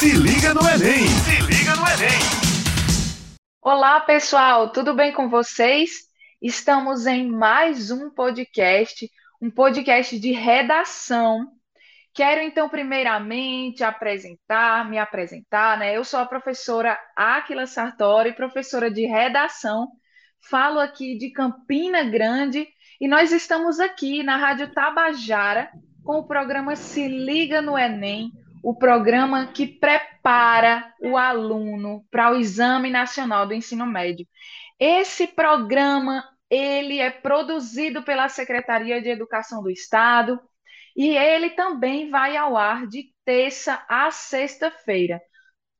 Se 0.00 0.12
liga 0.12 0.54
no 0.54 0.62
Enem! 0.62 1.06
Se 1.06 1.42
liga 1.42 1.76
no 1.76 1.86
Enem! 1.86 2.20
Olá, 3.60 4.00
pessoal, 4.00 4.72
tudo 4.72 4.94
bem 4.94 5.12
com 5.12 5.28
vocês? 5.28 5.90
Estamos 6.40 7.06
em 7.06 7.30
mais 7.30 7.90
um 7.90 8.08
podcast, 8.08 9.10
um 9.42 9.50
podcast 9.50 10.18
de 10.18 10.32
redação. 10.32 11.48
Quero 12.14 12.40
então, 12.40 12.66
primeiramente, 12.70 13.84
apresentar, 13.84 14.88
me 14.88 14.96
apresentar, 14.96 15.78
né? 15.78 15.94
Eu 15.94 16.02
sou 16.02 16.18
a 16.18 16.24
professora 16.24 16.98
Áquila 17.14 17.66
Sartori, 17.66 18.32
professora 18.32 18.90
de 18.90 19.04
redação. 19.04 19.86
Falo 20.48 20.80
aqui 20.80 21.18
de 21.18 21.30
Campina 21.30 22.04
Grande 22.04 22.66
e 22.98 23.06
nós 23.06 23.32
estamos 23.32 23.78
aqui 23.78 24.22
na 24.22 24.38
Rádio 24.38 24.72
Tabajara 24.72 25.70
com 26.02 26.20
o 26.20 26.26
programa 26.26 26.74
Se 26.74 27.06
Liga 27.06 27.60
no 27.60 27.76
Enem, 27.76 28.32
o 28.62 28.74
programa 28.74 29.46
que 29.46 29.66
prepara 29.66 30.92
o 31.00 31.16
aluno 31.16 32.04
para 32.10 32.32
o 32.32 32.36
Exame 32.36 32.90
Nacional 32.90 33.46
do 33.46 33.54
Ensino 33.54 33.86
Médio. 33.86 34.26
Esse 34.78 35.26
programa 35.26 36.24
ele 36.48 36.98
é 36.98 37.10
produzido 37.10 38.02
pela 38.02 38.28
Secretaria 38.28 39.00
de 39.00 39.08
Educação 39.08 39.62
do 39.62 39.70
Estado 39.70 40.40
e 40.96 41.16
ele 41.16 41.50
também 41.50 42.10
vai 42.10 42.36
ao 42.36 42.56
ar 42.56 42.86
de 42.86 43.12
terça 43.24 43.84
a 43.88 44.10
sexta-feira, 44.10 45.22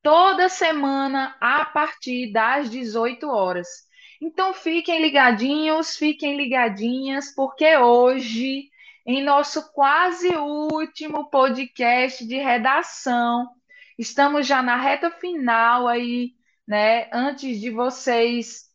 toda 0.03 0.49
semana 0.49 1.37
a 1.41 1.65
partir 1.65 2.33
das 2.33 2.71
18 2.71 3.29
horas. 3.29 3.69
Então 4.23 4.55
fiquem 4.55 5.01
ligadinhos, 5.01 5.97
fiquem 5.97 6.37
ligadinhas, 6.37 7.35
porque 7.35 7.77
hoje 7.77 8.69
em 9.07 9.23
nosso 9.23 9.73
quase 9.73 10.29
último 10.37 11.31
podcast 11.31 12.27
de 12.27 12.37
redação. 12.37 13.49
Estamos 13.99 14.47
já 14.47 14.63
na 14.63 14.77
reta 14.77 15.11
final 15.11 15.89
aí, 15.89 16.33
né? 16.67 17.09
Antes 17.13 17.61
de 17.61 17.71
vocês 17.71 18.71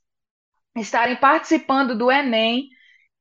estarem 0.75 1.16
participando 1.16 1.97
do 1.97 2.11
Enem, 2.11 2.69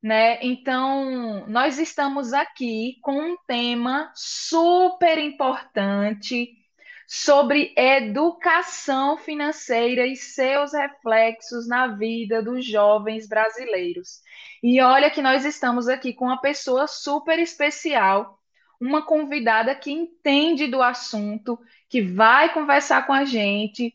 né? 0.01 0.43
Então, 0.43 1.47
nós 1.47 1.79
estamos 1.79 2.33
aqui 2.33 2.99
com 3.01 3.33
um 3.33 3.37
tema 3.47 4.11
super 4.15 5.17
importante 5.17 6.64
sobre 7.07 7.73
educação 7.77 9.17
financeira 9.17 10.07
e 10.07 10.15
seus 10.15 10.73
reflexos 10.73 11.67
na 11.67 11.87
vida 11.87 12.41
dos 12.41 12.65
jovens 12.65 13.27
brasileiros. 13.27 14.21
E 14.63 14.81
olha 14.81 15.11
que 15.11 15.21
nós 15.21 15.45
estamos 15.45 15.87
aqui 15.87 16.13
com 16.13 16.25
uma 16.25 16.41
pessoa 16.41 16.87
super 16.87 17.37
especial, 17.39 18.39
uma 18.81 19.05
convidada 19.05 19.75
que 19.75 19.91
entende 19.91 20.67
do 20.67 20.81
assunto, 20.81 21.59
que 21.89 22.01
vai 22.01 22.53
conversar 22.53 23.05
com 23.05 23.13
a 23.13 23.23
gente. 23.23 23.93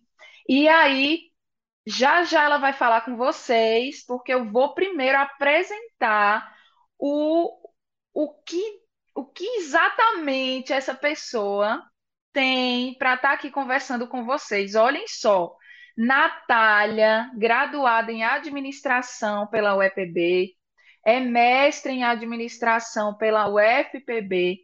E 0.48 0.69
aí, 0.69 1.31
já 1.86 2.22
já 2.25 2.44
ela 2.44 2.58
vai 2.58 2.72
falar 2.72 3.03
com 3.03 3.16
vocês, 3.16 4.05
porque 4.06 4.33
eu 4.33 4.50
vou 4.50 4.75
primeiro 4.75 5.19
apresentar 5.19 6.55
o, 6.98 7.50
o 8.14 8.34
que 8.44 8.81
o 9.14 9.25
que 9.27 9.44
exatamente 9.56 10.72
essa 10.72 10.94
pessoa 10.94 11.90
tem 12.33 12.95
para 12.95 13.14
estar 13.14 13.28
tá 13.28 13.34
aqui 13.34 13.50
conversando 13.50 14.06
com 14.06 14.25
vocês. 14.25 14.75
Olhem 14.75 15.06
só, 15.06 15.55
Natália, 15.97 17.31
graduada 17.37 18.11
em 18.12 18.25
administração 18.25 19.47
pela 19.48 19.77
UEPB, 19.77 20.55
é 21.05 21.20
mestre 21.20 21.92
em 21.92 22.05
administração 22.05 23.14
pela 23.17 23.48
UFPB 23.48 24.59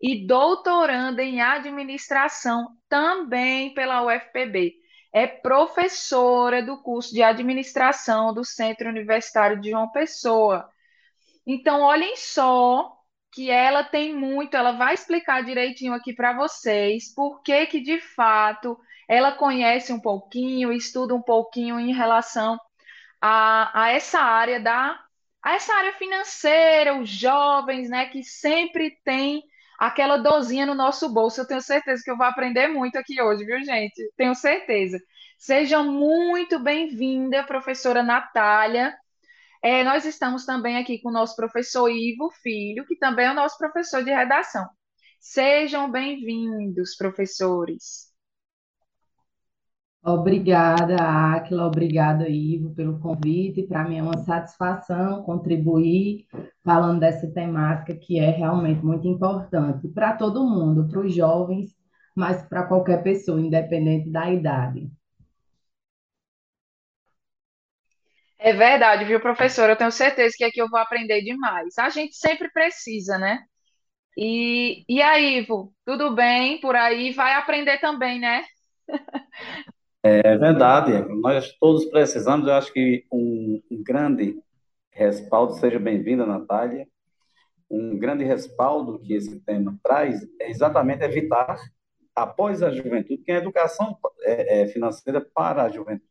e 0.00 0.26
doutoranda 0.26 1.22
em 1.22 1.40
administração 1.40 2.76
também 2.88 3.74
pela 3.74 4.02
UFPB. 4.04 4.74
É 5.12 5.26
professora 5.26 6.62
do 6.62 6.80
curso 6.82 7.12
de 7.12 7.22
administração 7.22 8.32
do 8.32 8.44
Centro 8.44 8.88
Universitário 8.88 9.60
de 9.60 9.70
João 9.70 9.90
Pessoa. 9.90 10.68
Então, 11.46 11.80
olhem 11.80 12.14
só 12.16 12.97
que 13.32 13.50
ela 13.50 13.84
tem 13.84 14.14
muito, 14.14 14.56
ela 14.56 14.72
vai 14.72 14.94
explicar 14.94 15.44
direitinho 15.44 15.92
aqui 15.94 16.12
para 16.14 16.32
vocês 16.32 17.14
por 17.14 17.42
que 17.42 17.66
que 17.66 17.80
de 17.80 18.00
fato 18.00 18.78
ela 19.08 19.32
conhece 19.32 19.92
um 19.92 20.00
pouquinho, 20.00 20.72
estuda 20.72 21.14
um 21.14 21.22
pouquinho 21.22 21.78
em 21.80 21.92
relação 21.92 22.58
a, 23.20 23.84
a 23.84 23.90
essa 23.90 24.20
área 24.20 24.60
da 24.60 24.98
a 25.42 25.54
essa 25.54 25.72
área 25.74 25.92
financeira, 25.94 26.98
os 27.00 27.08
jovens, 27.08 27.88
né, 27.88 28.06
que 28.06 28.22
sempre 28.24 28.98
tem 29.04 29.42
aquela 29.78 30.16
dozinha 30.18 30.66
no 30.66 30.74
nosso 30.74 31.08
bolso. 31.12 31.40
Eu 31.40 31.46
tenho 31.46 31.60
certeza 31.62 32.02
que 32.04 32.10
eu 32.10 32.16
vou 32.16 32.26
aprender 32.26 32.68
muito 32.68 32.96
aqui 32.98 33.22
hoje, 33.22 33.44
viu, 33.44 33.62
gente? 33.64 34.12
Tenho 34.16 34.34
certeza. 34.34 34.98
Seja 35.38 35.82
muito 35.82 36.58
bem-vinda, 36.58 37.44
professora 37.44 38.02
Natália. 38.02 38.94
É, 39.62 39.82
nós 39.82 40.04
estamos 40.04 40.44
também 40.44 40.76
aqui 40.76 41.00
com 41.00 41.08
o 41.08 41.12
nosso 41.12 41.34
professor 41.34 41.88
Ivo 41.88 42.30
Filho, 42.42 42.86
que 42.86 42.96
também 42.96 43.26
é 43.26 43.32
o 43.32 43.34
nosso 43.34 43.58
professor 43.58 44.04
de 44.04 44.10
redação. 44.10 44.66
Sejam 45.20 45.90
bem-vindos, 45.90 46.96
professores. 46.96 48.08
Obrigada, 50.02 50.96
Aquila, 51.34 51.66
obrigada, 51.66 52.28
Ivo, 52.28 52.72
pelo 52.74 53.00
convite. 53.00 53.64
Para 53.64 53.86
mim 53.86 53.98
é 53.98 54.02
uma 54.02 54.16
satisfação 54.18 55.22
contribuir 55.24 56.26
falando 56.64 57.00
dessa 57.00 57.26
temática 57.26 57.94
que 57.96 58.18
é 58.18 58.30
realmente 58.30 58.84
muito 58.84 59.08
importante 59.08 59.88
para 59.88 60.16
todo 60.16 60.48
mundo, 60.48 60.86
para 60.88 61.00
os 61.00 61.12
jovens, 61.12 61.76
mas 62.14 62.42
para 62.42 62.62
qualquer 62.62 63.02
pessoa, 63.02 63.40
independente 63.40 64.08
da 64.08 64.30
idade. 64.30 64.90
É 68.48 68.52
verdade, 68.54 69.04
viu, 69.04 69.20
professor? 69.20 69.68
Eu 69.68 69.76
tenho 69.76 69.92
certeza 69.92 70.34
que 70.34 70.42
aqui 70.42 70.58
eu 70.58 70.70
vou 70.70 70.80
aprender 70.80 71.20
demais. 71.20 71.76
A 71.76 71.90
gente 71.90 72.16
sempre 72.16 72.50
precisa, 72.50 73.18
né? 73.18 73.40
E, 74.16 74.86
e 74.88 75.02
aí, 75.02 75.40
Ivo, 75.40 75.74
tudo 75.84 76.14
bem 76.14 76.58
por 76.58 76.74
aí? 76.74 77.12
Vai 77.12 77.34
aprender 77.34 77.78
também, 77.78 78.18
né? 78.18 78.42
É 80.02 80.34
verdade, 80.38 80.92
nós 81.20 81.52
todos 81.60 81.84
precisamos, 81.86 82.48
eu 82.48 82.54
acho 82.54 82.72
que 82.72 83.04
um, 83.12 83.60
grande 83.82 84.40
respaldo, 84.92 85.52
seja 85.54 85.78
bem-vinda, 85.78 86.24
Natália, 86.24 86.88
um 87.70 87.98
grande 87.98 88.24
respaldo 88.24 88.98
que 89.00 89.12
esse 89.12 89.40
tema 89.40 89.78
traz 89.82 90.26
é 90.40 90.48
exatamente 90.48 91.04
evitar, 91.04 91.60
após 92.14 92.62
a 92.62 92.70
juventude, 92.70 93.18
que 93.18 93.30
a 93.30 93.36
educação 93.36 93.98
é, 94.22 94.62
é, 94.62 94.66
financeira 94.68 95.20
para 95.20 95.64
a 95.64 95.68
juventude, 95.68 96.08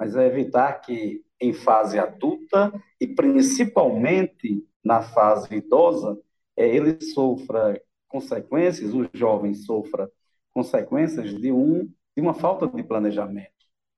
mas 0.00 0.16
é 0.16 0.26
evitar 0.26 0.80
que 0.80 1.22
em 1.38 1.52
fase 1.52 1.98
adulta 1.98 2.72
e 2.98 3.06
principalmente 3.06 4.66
na 4.82 5.02
fase 5.02 5.54
idosa, 5.54 6.18
é, 6.56 6.66
ele 6.66 6.98
sofra 7.02 7.78
consequências, 8.08 8.94
os 8.94 9.08
jovens 9.12 9.66
sofram 9.66 10.08
consequências 10.54 11.38
de 11.38 11.52
um 11.52 11.86
de 12.16 12.22
uma 12.22 12.32
falta 12.32 12.66
de 12.66 12.82
planejamento. 12.82 13.52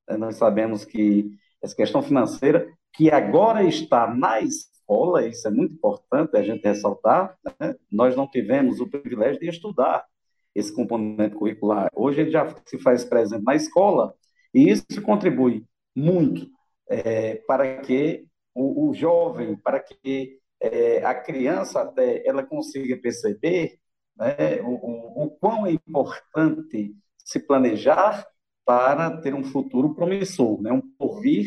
É, 0.09 0.17
nós 0.17 0.35
sabemos 0.35 0.85
que 0.85 1.31
essa 1.63 1.75
questão 1.75 2.03
financeira, 2.03 2.69
que 2.93 3.09
agora 3.09 3.63
está 3.63 4.13
na 4.13 4.41
escola, 4.41 5.25
isso 5.25 5.47
é 5.47 5.53
muito 5.53 5.75
importante 5.75 6.37
a 6.37 6.43
gente 6.43 6.65
ressaltar, 6.65 7.39
né? 7.61 7.77
nós 7.93 8.17
não 8.17 8.27
tivemos 8.29 8.81
o 8.81 8.91
privilégio 8.91 9.41
de 9.41 9.49
estudar 9.49 10.05
esse 10.53 10.75
componente 10.75 11.37
curricular. 11.37 11.89
Hoje 11.95 12.23
ele 12.23 12.33
já 12.33 12.53
se 12.67 12.77
faz 12.81 13.05
presente 13.05 13.45
na 13.45 13.55
escola, 13.55 14.13
e 14.53 14.69
isso 14.69 15.01
contribui 15.01 15.65
muito 15.95 16.49
é, 16.89 17.37
para 17.47 17.79
que 17.79 18.27
o, 18.55 18.89
o, 18.89 18.95
jovem, 18.95 19.57
para 19.57 19.81
que 19.81 20.39
é, 20.61 21.05
a 21.05 21.15
criança 21.15 21.83
até 21.83 22.27
ela 22.27 22.43
consiga 22.43 22.97
perceber 22.97 23.79
né, 24.17 24.61
o, 24.63 24.75
o, 24.75 25.25
o 25.25 25.31
quão 25.31 25.67
é 25.67 25.73
importante 25.73 26.95
se 27.25 27.41
planejar 27.41 28.27
para 28.65 29.17
ter 29.21 29.35
um 29.35 29.45
futuro 29.45 29.95
promissor, 29.95 30.61
né? 30.61 30.73
um 30.73 30.83
porvir 30.97 31.47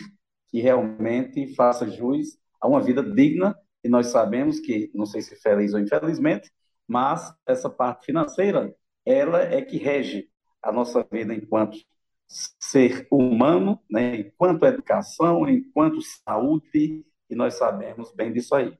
que 0.49 0.59
realmente 0.59 1.53
faça 1.55 1.89
jus 1.89 2.37
a 2.59 2.67
uma 2.67 2.81
vida 2.81 3.03
digna. 3.03 3.55
E 3.83 3.89
nós 3.89 4.07
sabemos 4.07 4.59
que, 4.59 4.91
não 4.95 5.05
sei 5.05 5.21
se 5.21 5.35
feliz 5.35 5.73
ou 5.73 5.79
infelizmente, 5.79 6.51
mas 6.87 7.33
essa 7.45 7.69
parte 7.69 8.05
financeira, 8.05 8.75
ela 9.05 9.41
é 9.41 9.61
que 9.61 9.77
rege 9.77 10.27
a 10.61 10.71
nossa 10.71 11.05
vida 11.11 11.33
enquanto 11.33 11.77
ser 12.27 13.07
humano, 13.11 13.79
né? 13.89 14.17
enquanto 14.17 14.65
educação, 14.65 15.47
enquanto 15.47 16.01
saúde, 16.01 17.05
e 17.29 17.35
nós 17.35 17.55
sabemos 17.55 18.13
bem 18.13 18.31
disso 18.31 18.55
aí. 18.55 18.77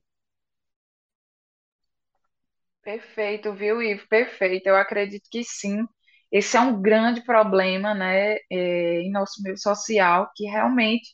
Perfeito, 2.83 3.51
viu, 3.53 3.81
Ivo? 3.81 4.07
Perfeito. 4.07 4.67
Eu 4.67 4.75
acredito 4.75 5.27
que 5.31 5.43
sim. 5.43 5.85
Esse 6.31 6.57
é 6.57 6.59
um 6.61 6.81
grande 6.81 7.23
problema, 7.23 7.93
né, 7.95 8.35
é, 8.51 9.01
em 9.01 9.11
nosso 9.11 9.41
meio 9.41 9.57
social, 9.57 10.29
que 10.35 10.45
realmente 10.45 11.09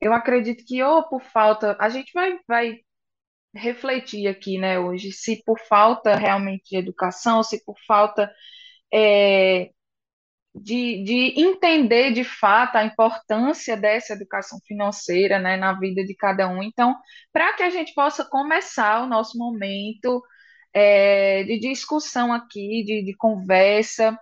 eu 0.00 0.12
acredito 0.12 0.64
que 0.66 0.82
ou 0.82 1.08
por 1.08 1.22
falta, 1.22 1.76
a 1.80 1.88
gente 1.88 2.12
vai, 2.14 2.38
vai 2.46 2.78
refletir 3.54 4.28
aqui, 4.28 4.58
né, 4.58 4.78
hoje, 4.78 5.12
se 5.12 5.42
por 5.44 5.58
falta 5.60 6.16
realmente 6.16 6.70
de 6.70 6.76
educação, 6.78 7.42
se 7.42 7.64
por 7.64 7.76
falta 7.86 8.32
é, 8.92 9.70
de, 10.54 11.02
de 11.04 11.40
entender 11.40 12.12
de 12.12 12.22
fato 12.24 12.76
a 12.76 12.84
importância 12.84 13.76
dessa 13.76 14.12
educação 14.14 14.58
financeira, 14.66 15.38
né, 15.38 15.56
na 15.56 15.72
vida 15.78 16.04
de 16.04 16.14
cada 16.14 16.48
um. 16.48 16.62
Então, 16.62 16.96
para 17.32 17.54
que 17.54 17.62
a 17.62 17.70
gente 17.70 17.92
possa 17.94 18.24
começar 18.24 19.02
o 19.02 19.06
nosso 19.08 19.36
momento 19.36 20.22
é, 20.72 21.44
de 21.44 21.58
discussão 21.58 22.32
aqui, 22.32 22.84
de, 22.84 23.02
de 23.04 23.16
conversa, 23.16 24.18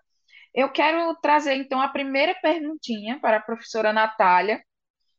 eu 0.55 0.71
quero 0.71 1.15
trazer 1.17 1.55
então 1.55 1.81
a 1.81 1.89
primeira 1.89 2.35
perguntinha 2.37 3.19
para 3.21 3.39
a 3.39 3.43
professora 3.43 3.93
Natália. 3.93 4.63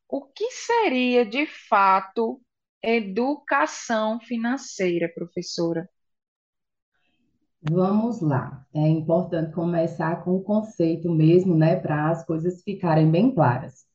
O 0.07 0.25
que 0.25 0.51
seria 0.51 1.25
de 1.25 1.45
fato 1.47 2.41
educação 2.83 4.19
financeira, 4.21 5.09
professora? 5.13 5.89
Vamos 7.69 8.19
lá. 8.19 8.65
É 8.73 8.87
importante 8.87 9.53
começar 9.53 10.23
com 10.23 10.35
o 10.35 10.41
conceito 10.41 11.09
mesmo, 11.09 11.55
né, 11.55 11.77
para 11.77 12.09
as 12.09 12.25
coisas 12.25 12.61
ficarem 12.61 13.09
bem 13.09 13.33
claras. 13.33 13.85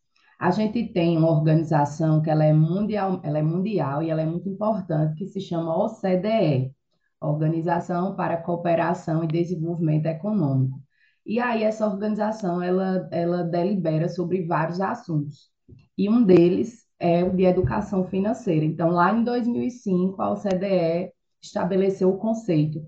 A 0.41 0.51
gente 0.51 0.89
tem 0.93 1.19
uma 1.19 1.31
organização 1.31 2.23
que 2.23 2.31
ela 2.31 2.45
é 2.45 2.53
mundial, 2.53 3.21
ela 3.23 3.39
é 3.39 3.43
mundial 3.43 4.03
e 4.03 4.09
ela 4.11 4.23
é 4.23 4.27
muito 4.27 4.49
importante, 4.49 5.17
que 5.17 5.27
se 5.27 5.41
chama 5.41 5.77
OCDE, 5.85 6.73
Organização 7.21 8.15
para 8.17 8.39
Cooperação 8.39 9.25
e 9.25 9.27
Desenvolvimento 9.27 10.07
Econômico. 10.07 10.81
E 11.27 11.39
aí 11.41 11.63
essa 11.63 11.87
organização 11.87 12.63
ela 12.63 13.07
ela 13.13 13.43
delibera 13.45 14.09
sobre 14.09 14.47
vários 14.47 14.81
assuntos. 14.81 15.51
E 15.97 16.09
um 16.09 16.25
deles 16.25 16.87
é 16.99 17.23
o 17.25 17.37
de 17.37 17.45
educação 17.45 18.05
financeira. 18.05 18.65
Então, 18.65 18.91
lá 18.91 19.13
em 19.13 19.25
2005, 19.25 20.23
a 20.23 20.33
OCDE 20.33 21.13
estabeleceu 21.43 22.11
o 22.11 22.19
conceito 22.19 22.81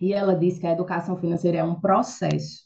e 0.00 0.12
ela 0.12 0.34
diz 0.34 0.58
que 0.58 0.66
a 0.66 0.72
educação 0.72 1.16
financeira 1.16 1.58
é 1.58 1.64
um 1.64 1.80
processo. 1.80 2.64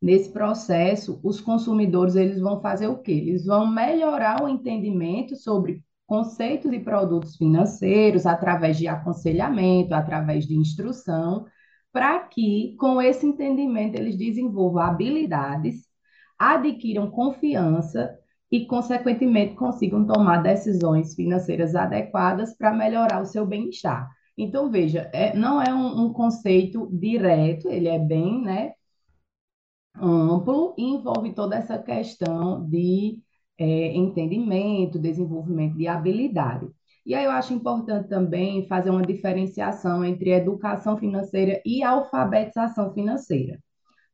Nesse 0.00 0.30
processo, 0.32 1.20
os 1.22 1.40
consumidores 1.40 2.16
eles 2.16 2.40
vão 2.40 2.60
fazer 2.60 2.86
o 2.86 2.98
quê? 2.98 3.12
Eles 3.12 3.46
vão 3.46 3.66
melhorar 3.66 4.42
o 4.42 4.48
entendimento 4.48 5.34
sobre 5.36 5.82
conceitos 6.06 6.72
e 6.72 6.78
produtos 6.78 7.36
financeiros 7.36 8.26
através 8.26 8.78
de 8.78 8.86
aconselhamento, 8.86 9.94
através 9.94 10.46
de 10.46 10.54
instrução, 10.54 11.46
para 11.92 12.20
que, 12.20 12.76
com 12.78 13.00
esse 13.00 13.26
entendimento, 13.26 13.96
eles 13.96 14.16
desenvolvam 14.16 14.82
habilidades, 14.82 15.86
adquiram 16.38 17.10
confiança 17.10 18.14
e, 18.50 18.66
consequentemente, 18.66 19.54
consigam 19.54 20.06
tomar 20.06 20.42
decisões 20.42 21.14
financeiras 21.14 21.74
adequadas 21.74 22.54
para 22.56 22.72
melhorar 22.72 23.22
o 23.22 23.26
seu 23.26 23.46
bem-estar. 23.46 24.08
Então, 24.36 24.70
veja, 24.70 25.10
é, 25.14 25.34
não 25.34 25.60
é 25.62 25.72
um, 25.72 26.06
um, 26.06 26.12
conceito 26.12 26.88
direto, 26.92 27.68
ele 27.68 27.88
é 27.88 27.98
bem 27.98 28.42
né, 28.42 28.72
amplo 29.98 30.74
e 30.78 30.82
envolve 30.84 31.32
toda 31.34 31.56
essa 31.56 31.78
questão 31.78 32.68
de 32.68 33.18
é, 33.58 33.94
entendimento, 33.94 34.98
desenvolvimento 34.98 35.76
de 35.76 35.88
habilidade. 35.88 36.68
E 37.04 37.14
aí 37.14 37.24
eu 37.24 37.30
acho 37.30 37.54
importante 37.54 38.08
também 38.08 38.66
fazer 38.66 38.90
uma 38.90 39.02
diferenciação 39.02 40.04
entre 40.04 40.30
educação 40.32 40.96
financeira 40.98 41.60
e 41.64 41.82
alfabetização 41.82 42.92
financeira, 42.92 43.58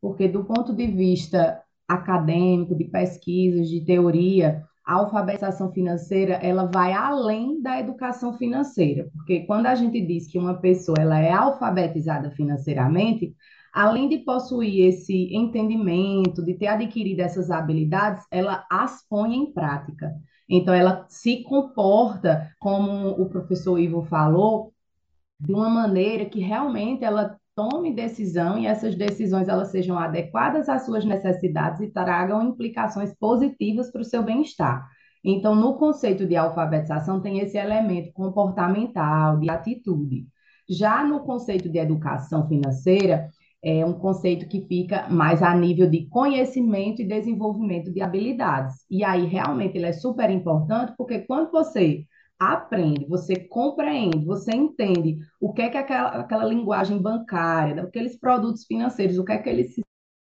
porque 0.01 0.29
do 0.29 0.45
ponto 0.45 0.75
de 0.75 0.87
vista 0.87 1.63
acadêmico, 1.89 2.77
de 2.77 2.85
pesquisas, 2.85 3.69
de 3.69 3.85
teoria, 3.85 4.63
a 4.85 4.95
alfabetização 4.95 5.73
financeira 5.73 6.35
ela 6.35 6.67
vai 6.67 6.93
além 6.93 7.61
da 7.63 7.79
educação 7.79 8.37
financeira, 8.37 9.09
porque 9.13 9.41
quando 9.41 9.67
a 9.67 9.75
gente 9.75 10.01
diz 10.05 10.27
que 10.27 10.39
uma 10.39 10.55
pessoa 10.55 10.97
ela 10.99 11.19
é 11.19 11.31
alfabetizada 11.31 12.31
financeiramente, 12.31 13.35
além 13.73 14.09
de 14.09 14.19
possuir 14.19 14.87
esse 14.89 15.35
entendimento, 15.35 16.45
de 16.45 16.55
ter 16.55 16.67
adquirido 16.67 17.21
essas 17.21 17.51
habilidades, 17.51 18.25
ela 18.31 18.67
as 18.71 19.07
põe 19.09 19.35
em 19.35 19.53
prática. 19.53 20.13
Então, 20.49 20.75
ela 20.75 21.07
se 21.09 21.43
comporta, 21.45 22.53
como 22.59 23.11
o 23.11 23.29
professor 23.31 23.79
Ivo 23.79 24.03
falou, 24.03 24.75
de 25.41 25.53
uma 25.53 25.71
maneira 25.71 26.27
que 26.27 26.41
realmente 26.41 27.05
ela 27.05 27.37
tome 27.55 27.95
decisão 27.95 28.59
e 28.59 28.67
essas 28.67 28.95
decisões 28.95 29.49
elas 29.49 29.71
sejam 29.71 29.99
adequadas 29.99 30.69
às 30.69 30.85
suas 30.85 31.05
necessidades 31.05 31.81
e 31.81 31.91
tragam 31.91 32.43
implicações 32.43 33.15
positivas 33.19 33.91
para 33.91 34.01
o 34.01 34.05
seu 34.05 34.23
bem-estar. 34.23 34.89
Então, 35.25 35.55
no 35.55 35.75
conceito 35.77 36.27
de 36.27 36.35
alfabetização 36.35 37.21
tem 37.21 37.39
esse 37.39 37.57
elemento 37.57 38.13
comportamental, 38.13 39.39
de 39.39 39.49
atitude. 39.51 40.27
Já 40.69 41.05
no 41.05 41.21
conceito 41.21 41.69
de 41.69 41.79
educação 41.79 42.49
financeira, 42.49 43.29
é 43.65 43.85
um 43.85 43.93
conceito 43.93 44.49
que 44.49 44.67
fica 44.67 45.09
mais 45.09 45.41
a 45.41 45.55
nível 45.55 45.89
de 45.89 46.07
conhecimento 46.09 47.01
e 47.01 47.07
desenvolvimento 47.07 47.93
de 47.93 48.03
habilidades. 48.03 48.85
E 48.91 49.05
aí, 49.05 49.27
realmente, 49.27 49.77
ele 49.77 49.87
é 49.87 49.93
super 49.93 50.29
importante, 50.31 50.95
porque 50.97 51.21
quando 51.21 51.53
você 51.53 52.05
aprende, 52.39 53.07
você 53.07 53.37
compreende, 53.37 54.25
você 54.25 54.53
entende 54.53 55.19
o 55.41 55.53
que 55.53 55.63
é 55.63 55.71
que 55.71 55.77
aquela, 55.79 56.09
aquela 56.21 56.45
linguagem 56.45 57.01
bancária, 57.01 57.83
aqueles 57.83 58.19
produtos 58.19 58.65
financeiros, 58.67 59.19
o 59.19 59.25
que 59.25 59.33
é 59.33 59.39
que 59.39 59.49
eles 59.49 59.75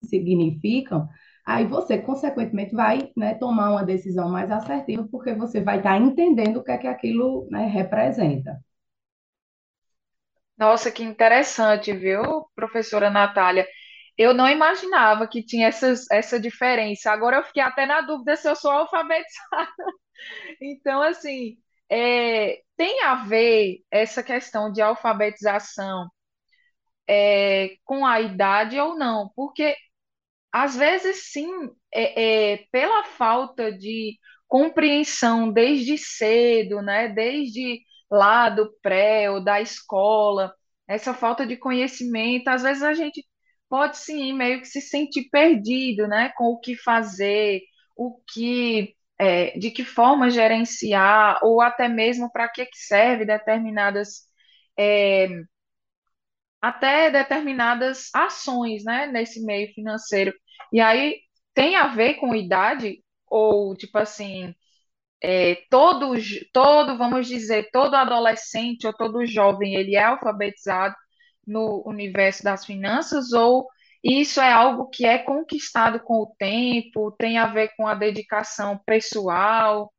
significam, 0.04 1.08
aí 1.46 1.66
você, 1.66 1.98
consequentemente, 1.98 2.76
vai 2.76 3.12
né, 3.16 3.36
tomar 3.36 3.72
uma 3.72 3.86
decisão 3.86 4.30
mais 4.30 4.52
assertiva, 4.52 5.08
porque 5.12 5.34
você 5.34 5.62
vai 5.62 5.78
estar 5.78 5.98
entendendo 5.98 6.58
o 6.58 6.64
que 6.64 6.72
é 6.72 6.78
que 6.78 6.88
aquilo 6.88 7.48
né, 7.50 7.68
representa. 7.68 8.60
Nossa, 10.58 10.92
que 10.92 11.04
interessante, 11.04 11.92
viu, 11.92 12.22
professora 12.56 13.10
Natália? 13.10 13.66
Eu 14.18 14.34
não 14.34 14.48
imaginava 14.48 15.28
que 15.28 15.44
tinha 15.44 15.68
essas, 15.68 16.06
essa 16.12 16.40
diferença. 16.40 17.12
Agora 17.12 17.38
eu 17.38 17.44
fiquei 17.44 17.64
até 17.64 17.86
na 17.88 18.02
dúvida 18.02 18.36
se 18.36 18.48
eu 18.48 18.56
sou 18.56 18.72
alfabetizada. 18.72 19.72
Então, 20.62 21.02
assim, 21.02 21.58
é, 21.92 22.62
tem 22.78 23.04
a 23.04 23.16
ver 23.26 23.84
essa 23.92 24.24
questão 24.24 24.72
de 24.72 24.82
alfabetização 24.82 26.10
é, 27.08 27.76
com 27.84 28.06
a 28.06 28.22
idade 28.22 28.80
ou 28.80 28.96
não? 28.98 29.30
Porque 29.36 29.76
às 30.52 30.76
vezes 30.76 31.32
sim, 31.32 31.50
é, 31.94 32.54
é, 32.54 32.58
pela 32.72 33.04
falta 33.06 33.72
de 33.72 34.18
compreensão 34.48 35.52
desde 35.52 35.98
cedo, 35.98 36.82
né, 36.82 37.08
desde 37.10 37.82
lá 38.10 38.50
do 38.50 38.72
pré 38.82 39.32
ou 39.32 39.44
da 39.44 39.62
escola, 39.62 40.54
essa 40.88 41.14
falta 41.14 41.46
de 41.48 41.58
conhecimento, 41.58 42.50
às 42.50 42.64
vezes 42.64 42.84
a 42.84 42.94
gente 42.94 43.26
pode 43.70 43.98
sim 43.98 44.34
meio 44.34 44.60
que 44.62 44.68
se 44.68 44.82
sentir 44.82 45.30
perdido, 45.32 46.08
né, 46.08 46.30
com 46.38 46.46
o 46.46 46.60
que 46.60 46.76
fazer, 46.76 47.62
o 47.96 48.20
que, 48.34 48.96
é, 49.22 49.52
de 49.60 49.70
que 49.70 49.86
forma 49.86 50.32
gerenciar, 50.32 51.40
ou 51.44 51.62
até 51.62 51.88
mesmo 51.88 52.32
para 52.32 52.50
que, 52.50 52.66
que 52.66 52.78
serve 52.78 53.24
determinadas, 53.24 54.24
é, 54.78 55.30
até 56.60 57.12
determinadas 57.12 58.10
ações, 58.16 58.84
né, 58.84 59.06
nesse 59.08 59.44
meio 59.46 59.72
financeiro. 59.74 60.34
E 60.74 60.80
aí 60.82 61.20
tem 61.54 61.76
a 61.76 61.88
ver 61.88 62.16
com 62.16 62.36
idade, 62.36 63.04
ou 63.28 63.76
tipo 63.76 63.98
assim, 64.00 64.56
é, 65.24 65.56
todo, 65.70 66.16
todo, 66.54 66.98
vamos 66.98 67.28
dizer, 67.28 67.70
todo 67.72 67.96
adolescente 67.96 68.88
ou 68.88 68.94
todo 68.94 69.26
jovem, 69.26 69.76
ele 69.76 69.96
é 69.96 70.04
alfabetizado 70.04 70.96
no 71.48 71.84
universo 71.88 72.44
das 72.44 72.66
finanças 72.66 73.34
ou 73.34 73.68
isso 74.04 74.42
é 74.42 74.52
algo 74.52 74.88
que 74.90 75.06
é 75.06 75.20
conquistado 75.20 76.00
com 76.00 76.22
o 76.22 76.34
tempo, 76.38 77.12
tem 77.12 77.38
a 77.38 77.48
ver 77.48 77.72
com 77.78 77.86
a 77.86 77.94
dedicação 77.94 78.80
pessoal? 78.86 79.92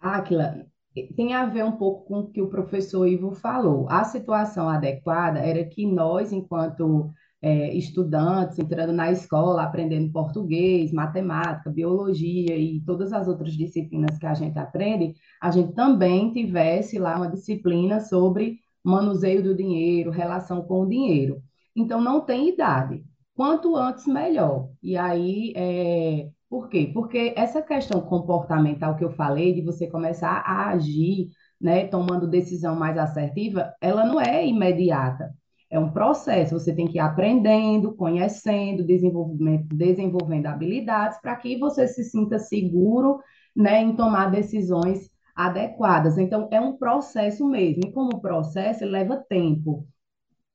Aquila, 0.00 0.66
tem 1.14 1.34
a 1.34 1.44
ver 1.44 1.64
um 1.64 1.72
pouco 1.72 2.06
com 2.06 2.20
o 2.20 2.30
que 2.30 2.40
o 2.40 2.48
professor 2.48 3.06
Ivo 3.06 3.32
falou. 3.32 3.86
A 3.90 4.02
situação 4.04 4.68
adequada 4.68 5.38
era 5.40 5.64
que 5.64 5.86
nós, 5.86 6.32
enquanto 6.32 7.12
é, 7.42 7.74
estudantes 7.74 8.58
entrando 8.58 8.92
na 8.92 9.10
escola, 9.10 9.62
aprendendo 9.62 10.12
português, 10.12 10.92
matemática, 10.92 11.70
biologia 11.70 12.56
e 12.56 12.80
todas 12.80 13.12
as 13.12 13.28
outras 13.28 13.52
disciplinas 13.54 14.18
que 14.18 14.26
a 14.26 14.34
gente 14.34 14.58
aprende, 14.58 15.14
a 15.40 15.50
gente 15.50 15.72
também 15.74 16.32
tivesse 16.32 16.98
lá 16.98 17.16
uma 17.16 17.30
disciplina 17.30 18.00
sobre 18.00 18.58
manuseio 18.82 19.42
do 19.42 19.54
dinheiro, 19.54 20.10
relação 20.10 20.62
com 20.62 20.82
o 20.82 20.88
dinheiro. 20.88 21.42
Então, 21.80 22.00
não 22.00 22.20
tem 22.20 22.48
idade. 22.48 23.04
Quanto 23.34 23.76
antes, 23.76 24.06
melhor. 24.06 24.70
E 24.82 24.96
aí, 24.96 25.52
é... 25.56 26.28
por 26.48 26.68
quê? 26.68 26.90
Porque 26.92 27.32
essa 27.36 27.62
questão 27.62 28.00
comportamental 28.00 28.96
que 28.96 29.04
eu 29.04 29.10
falei, 29.12 29.54
de 29.54 29.62
você 29.62 29.86
começar 29.86 30.42
a 30.46 30.68
agir, 30.70 31.28
né, 31.60 31.86
tomando 31.86 32.26
decisão 32.26 32.74
mais 32.76 32.96
assertiva, 32.98 33.74
ela 33.80 34.04
não 34.04 34.20
é 34.20 34.46
imediata. 34.46 35.34
É 35.70 35.78
um 35.78 35.90
processo, 35.92 36.58
você 36.58 36.74
tem 36.74 36.86
que 36.88 36.96
ir 36.98 37.00
aprendendo, 37.00 37.94
conhecendo, 37.94 38.84
desenvolvendo 38.84 40.46
habilidades 40.46 41.20
para 41.20 41.36
que 41.36 41.56
você 41.58 41.86
se 41.86 42.02
sinta 42.04 42.38
seguro, 42.38 43.20
né, 43.54 43.80
em 43.82 43.94
tomar 43.94 44.30
decisões 44.30 45.10
adequadas. 45.34 46.18
Então, 46.18 46.48
é 46.50 46.60
um 46.60 46.76
processo 46.76 47.46
mesmo. 47.48 47.82
E 47.86 47.92
como 47.92 48.20
processo, 48.20 48.84
leva 48.84 49.16
tempo. 49.16 49.86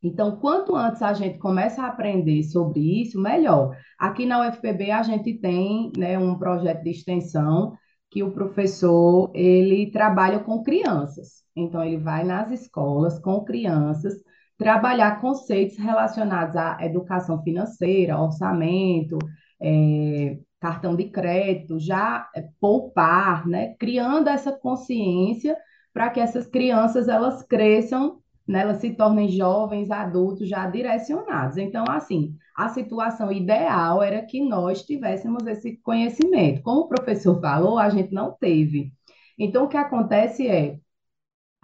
Então, 0.05 0.38
quanto 0.38 0.75
antes 0.75 1.01
a 1.01 1.13
gente 1.13 1.39
começa 1.39 1.81
a 1.81 1.88
aprender 1.88 2.43
sobre 2.43 3.01
isso, 3.01 3.19
melhor. 3.19 3.75
Aqui 3.97 4.24
na 4.24 4.47
UFPB 4.47 4.91
a 4.91 5.01
gente 5.01 5.33
tem, 5.33 5.91
né, 5.97 6.15
um 6.19 6.38
projeto 6.38 6.83
de 6.83 6.91
extensão 6.91 7.74
que 8.12 8.21
o 8.21 8.31
professor 8.31 9.31
ele 9.33 9.89
trabalha 9.89 10.39
com 10.39 10.62
crianças. 10.62 11.43
Então, 11.55 11.83
ele 11.83 11.97
vai 11.97 12.24
nas 12.24 12.51
escolas 12.51 13.17
com 13.17 13.43
crianças 13.43 14.13
trabalhar 14.57 15.19
conceitos 15.19 15.77
relacionados 15.77 16.55
à 16.55 16.77
educação 16.81 17.41
financeira, 17.41 18.21
orçamento, 18.21 19.17
é, 19.59 20.38
cartão 20.59 20.95
de 20.95 21.05
crédito, 21.09 21.79
já 21.79 22.29
é, 22.35 22.47
poupar, 22.59 23.47
né? 23.47 23.74
Criando 23.79 24.27
essa 24.29 24.51
consciência 24.51 25.57
para 25.91 26.12
que 26.12 26.19
essas 26.19 26.45
crianças 26.45 27.07
elas 27.07 27.41
cresçam, 27.41 28.21
né? 28.47 28.61
elas 28.61 28.77
se 28.77 28.91
tornem 28.91 29.29
jovens, 29.29 29.91
adultos 29.91 30.47
já 30.47 30.67
direcionados. 30.67 31.57
Então, 31.57 31.85
assim, 31.89 32.35
a 32.55 32.69
situação 32.69 33.31
ideal 33.31 34.01
era 34.01 34.21
que 34.25 34.41
nós 34.41 34.83
tivéssemos 34.83 35.45
esse 35.47 35.77
conhecimento. 35.77 36.61
Como 36.61 36.81
o 36.81 36.87
professor 36.87 37.39
falou, 37.41 37.77
a 37.77 37.89
gente 37.89 38.13
não 38.13 38.31
teve. 38.31 38.93
Então, 39.37 39.65
o 39.65 39.67
que 39.67 39.77
acontece 39.77 40.47
é, 40.47 40.77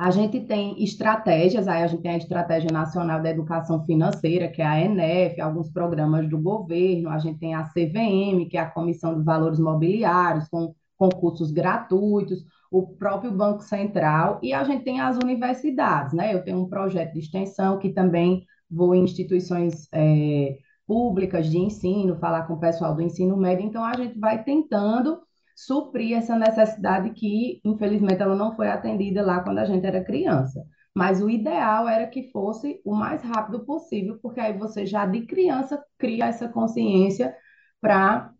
a 0.01 0.09
gente 0.09 0.39
tem 0.41 0.83
estratégias, 0.83 1.67
aí 1.67 1.83
a 1.83 1.87
gente 1.87 2.01
tem 2.01 2.13
a 2.13 2.17
Estratégia 2.17 2.71
Nacional 2.71 3.21
da 3.21 3.29
Educação 3.29 3.85
Financeira, 3.85 4.47
que 4.47 4.59
é 4.59 4.65
a 4.65 4.81
ENEF, 4.81 5.39
alguns 5.39 5.69
programas 5.69 6.27
do 6.27 6.39
governo, 6.39 7.09
a 7.09 7.19
gente 7.19 7.37
tem 7.39 7.53
a 7.53 7.65
CVM, 7.65 8.49
que 8.49 8.57
é 8.57 8.61
a 8.61 8.71
Comissão 8.71 9.15
de 9.15 9.23
Valores 9.23 9.59
Mobiliários, 9.59 10.47
com 10.49 10.73
concursos 10.97 11.51
gratuitos, 11.51 12.43
o 12.71 12.87
próprio 12.87 13.31
Banco 13.31 13.61
Central, 13.61 14.39
e 14.41 14.53
a 14.53 14.63
gente 14.63 14.85
tem 14.85 15.01
as 15.01 15.17
universidades, 15.17 16.13
né? 16.13 16.33
Eu 16.33 16.41
tenho 16.43 16.59
um 16.61 16.69
projeto 16.69 17.11
de 17.13 17.19
extensão 17.19 17.77
que 17.77 17.89
também 17.89 18.45
vou 18.69 18.95
em 18.95 19.03
instituições 19.03 19.89
é, 19.91 20.57
públicas 20.87 21.47
de 21.49 21.57
ensino, 21.57 22.17
falar 22.17 22.43
com 22.43 22.53
o 22.53 22.59
pessoal 22.59 22.95
do 22.95 23.01
ensino 23.01 23.35
médio, 23.35 23.65
então 23.65 23.83
a 23.83 23.93
gente 23.93 24.17
vai 24.17 24.41
tentando 24.43 25.19
suprir 25.53 26.17
essa 26.17 26.37
necessidade 26.37 27.11
que, 27.11 27.59
infelizmente, 27.65 28.21
ela 28.21 28.35
não 28.35 28.55
foi 28.55 28.69
atendida 28.69 29.21
lá 29.21 29.41
quando 29.41 29.59
a 29.59 29.65
gente 29.65 29.85
era 29.85 30.03
criança. 30.03 30.63
Mas 30.95 31.21
o 31.21 31.29
ideal 31.29 31.87
era 31.87 32.07
que 32.07 32.31
fosse 32.31 32.81
o 32.85 32.95
mais 32.95 33.21
rápido 33.21 33.65
possível, 33.65 34.17
porque 34.21 34.39
aí 34.39 34.57
você 34.57 34.85
já 34.85 35.05
de 35.05 35.25
criança 35.25 35.81
cria 35.97 36.25
essa 36.25 36.47
consciência 36.47 37.35
para 37.81 38.31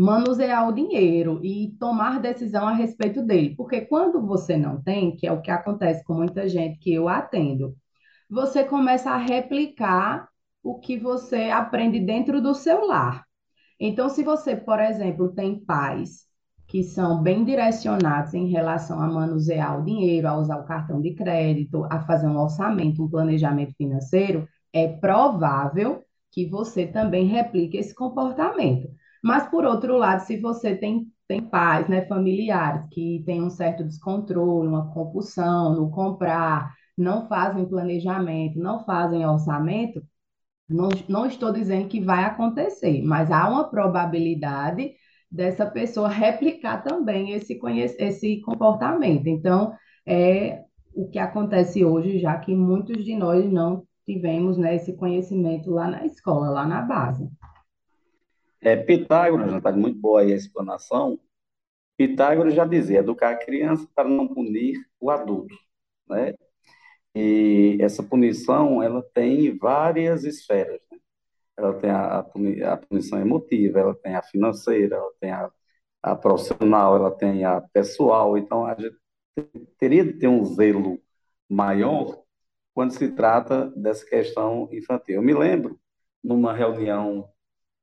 manusear 0.00 0.66
o 0.66 0.72
dinheiro 0.72 1.40
e 1.44 1.76
tomar 1.78 2.20
decisão 2.20 2.66
a 2.66 2.72
respeito 2.72 3.22
dele. 3.22 3.54
Porque 3.54 3.82
quando 3.82 4.26
você 4.26 4.56
não 4.56 4.80
tem, 4.80 5.14
que 5.14 5.26
é 5.26 5.32
o 5.32 5.42
que 5.42 5.50
acontece 5.50 6.02
com 6.04 6.14
muita 6.14 6.48
gente 6.48 6.78
que 6.78 6.94
eu 6.94 7.06
atendo, 7.06 7.76
você 8.28 8.64
começa 8.64 9.10
a 9.10 9.18
replicar 9.18 10.26
o 10.62 10.78
que 10.78 10.98
você 10.98 11.50
aprende 11.50 12.00
dentro 12.00 12.40
do 12.40 12.54
seu 12.54 12.86
lar. 12.86 13.24
Então, 13.78 14.08
se 14.08 14.22
você, 14.22 14.56
por 14.56 14.80
exemplo, 14.80 15.34
tem 15.34 15.62
pais 15.62 16.24
que 16.66 16.82
são 16.82 17.22
bem 17.22 17.44
direcionados 17.44 18.32
em 18.32 18.48
relação 18.48 19.02
a 19.02 19.06
manusear 19.06 19.78
o 19.78 19.84
dinheiro, 19.84 20.28
a 20.28 20.38
usar 20.38 20.56
o 20.60 20.64
cartão 20.64 21.00
de 21.02 21.12
crédito, 21.14 21.86
a 21.90 22.00
fazer 22.00 22.26
um 22.26 22.38
orçamento, 22.38 23.04
um 23.04 23.10
planejamento 23.10 23.74
financeiro, 23.76 24.48
é 24.72 24.88
provável 24.88 26.02
que 26.30 26.46
você 26.46 26.86
também 26.86 27.26
replique 27.26 27.76
esse 27.76 27.94
comportamento. 27.94 28.88
Mas, 29.22 29.48
por 29.48 29.64
outro 29.64 29.96
lado, 29.96 30.20
se 30.20 30.38
você 30.38 30.74
tem, 30.76 31.06
tem 31.28 31.42
pais, 31.42 31.88
né, 31.88 32.06
familiares, 32.06 32.86
que 32.90 33.22
têm 33.26 33.42
um 33.42 33.50
certo 33.50 33.84
descontrole, 33.84 34.68
uma 34.68 34.92
compulsão 34.92 35.74
no 35.74 35.90
comprar, 35.90 36.72
não 36.96 37.26
fazem 37.28 37.68
planejamento, 37.68 38.58
não 38.58 38.84
fazem 38.84 39.26
orçamento, 39.26 40.02
não, 40.68 40.88
não 41.08 41.26
estou 41.26 41.52
dizendo 41.52 41.88
que 41.88 42.00
vai 42.00 42.24
acontecer, 42.24 43.02
mas 43.02 43.30
há 43.30 43.48
uma 43.48 43.68
probabilidade 43.68 44.92
dessa 45.30 45.66
pessoa 45.66 46.08
replicar 46.08 46.82
também 46.82 47.32
esse, 47.32 47.58
esse 47.98 48.40
comportamento. 48.42 49.26
Então, 49.26 49.72
é 50.06 50.62
o 50.94 51.08
que 51.08 51.18
acontece 51.18 51.84
hoje, 51.84 52.18
já 52.18 52.36
que 52.38 52.54
muitos 52.54 53.04
de 53.04 53.14
nós 53.16 53.50
não 53.50 53.84
tivemos 54.04 54.56
né, 54.58 54.76
esse 54.76 54.96
conhecimento 54.96 55.70
lá 55.70 55.88
na 55.88 56.04
escola, 56.04 56.50
lá 56.50 56.66
na 56.66 56.82
base. 56.82 57.28
É, 58.62 58.76
Pitágoras, 58.76 59.52
está 59.52 59.72
muito 59.72 59.98
boa 59.98 60.20
aí 60.22 60.32
a 60.32 60.36
explanação. 60.36 61.18
Pitágoras 61.96 62.54
já 62.54 62.64
dizia, 62.66 63.00
educar 63.00 63.30
a 63.30 63.36
criança 63.36 63.88
para 63.94 64.08
não 64.08 64.28
punir 64.28 64.76
o 65.00 65.10
adulto, 65.10 65.54
né? 66.08 66.34
E 67.14 67.78
essa 67.80 68.02
punição, 68.02 68.82
ela 68.82 69.02
tem 69.14 69.56
várias 69.58 70.24
esferas, 70.24 70.80
né? 70.90 70.98
ela 71.56 71.74
tem 71.80 71.90
a, 71.90 72.18
a, 72.72 72.76
punição 72.78 73.20
emotiva, 73.20 73.80
ela 73.80 73.94
tem 73.94 74.14
a 74.14 74.22
financeira, 74.22 74.96
ela 74.96 75.12
tem 75.20 75.30
a, 75.32 75.50
a 76.02 76.16
profissional, 76.16 76.96
ela 76.96 77.10
tem 77.10 77.44
a 77.44 77.60
pessoal. 77.60 78.38
Então, 78.38 78.66
a 78.66 78.74
gente 78.74 78.96
teria 79.78 80.04
de 80.04 80.14
ter 80.14 80.28
um 80.28 80.44
zelo 80.44 81.00
maior 81.48 82.22
quando 82.74 82.92
se 82.92 83.12
trata 83.12 83.70
dessa 83.76 84.06
questão 84.06 84.68
infantil. 84.72 85.16
Eu 85.16 85.22
me 85.22 85.34
lembro, 85.34 85.78
numa 86.22 86.54
reunião 86.54 87.28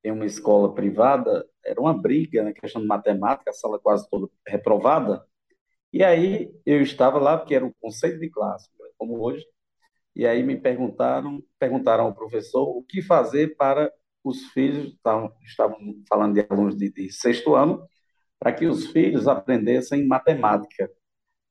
em 0.07 0.11
uma 0.11 0.25
escola 0.25 0.73
privada, 0.73 1.45
era 1.65 1.79
uma 1.79 1.93
briga 1.93 2.43
na 2.43 2.53
questão 2.53 2.81
de 2.81 2.87
matemática, 2.87 3.51
a 3.51 3.53
sala 3.53 3.77
quase 3.79 4.09
toda 4.09 4.29
reprovada, 4.47 5.23
e 5.91 6.03
aí 6.03 6.51
eu 6.65 6.81
estava 6.81 7.19
lá, 7.19 7.37
porque 7.37 7.55
era 7.55 7.65
o 7.65 7.73
conceito 7.81 8.19
de 8.19 8.29
classe, 8.29 8.69
como 8.97 9.19
hoje, 9.21 9.45
e 10.15 10.25
aí 10.25 10.43
me 10.43 10.55
perguntaram, 10.55 11.43
perguntaram 11.59 12.05
ao 12.05 12.15
professor 12.15 12.63
o 12.63 12.83
que 12.83 13.01
fazer 13.01 13.55
para 13.55 13.91
os 14.23 14.45
filhos, 14.51 14.93
estavam, 14.93 15.33
estavam 15.43 15.77
falando 16.09 16.33
de 16.33 16.45
alunos 16.49 16.77
de, 16.77 16.91
de 16.91 17.11
sexto 17.11 17.55
ano, 17.55 17.85
para 18.39 18.53
que 18.53 18.65
os 18.65 18.87
filhos 18.87 19.27
aprendessem 19.27 20.07
matemática. 20.07 20.89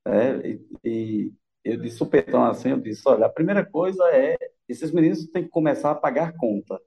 É, 0.06 0.48
e, 0.48 0.66
e, 0.84 1.32
eu 1.64 1.76
disse 1.80 1.96
supetão 1.98 2.44
assim, 2.44 2.70
eu 2.70 2.80
disse, 2.80 3.02
olha, 3.08 3.26
a 3.26 3.30
primeira 3.30 3.64
coisa 3.64 4.02
é, 4.12 4.36
esses 4.68 4.92
meninos 4.92 5.26
têm 5.26 5.44
que 5.44 5.50
começar 5.50 5.90
a 5.90 5.94
pagar 5.96 6.34
conta, 6.36 6.80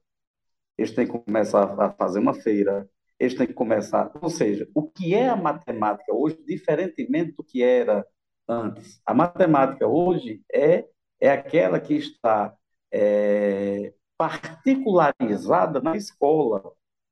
eles 0.79 0.93
têm 0.93 1.05
que 1.05 1.11
começar 1.11 1.79
a 1.79 1.91
fazer 1.91 2.19
uma 2.19 2.33
feira, 2.33 2.89
eles 3.19 3.35
têm 3.35 3.47
que 3.47 3.53
começar, 3.53 4.11
ou 4.21 4.29
seja, 4.29 4.67
o 4.73 4.89
que 4.89 5.13
é 5.13 5.27
a 5.27 5.35
matemática 5.35 6.13
hoje, 6.13 6.41
diferentemente 6.47 7.33
do 7.33 7.43
que 7.43 7.61
era 7.61 8.05
antes. 8.47 9.01
A 9.05 9.13
matemática 9.13 9.87
hoje 9.87 10.41
é 10.51 10.85
é 11.19 11.29
aquela 11.29 11.79
que 11.79 11.95
está 11.95 12.55
é, 12.91 13.93
particularizada 14.17 15.81
na 15.81 15.97
escola. 15.97 16.71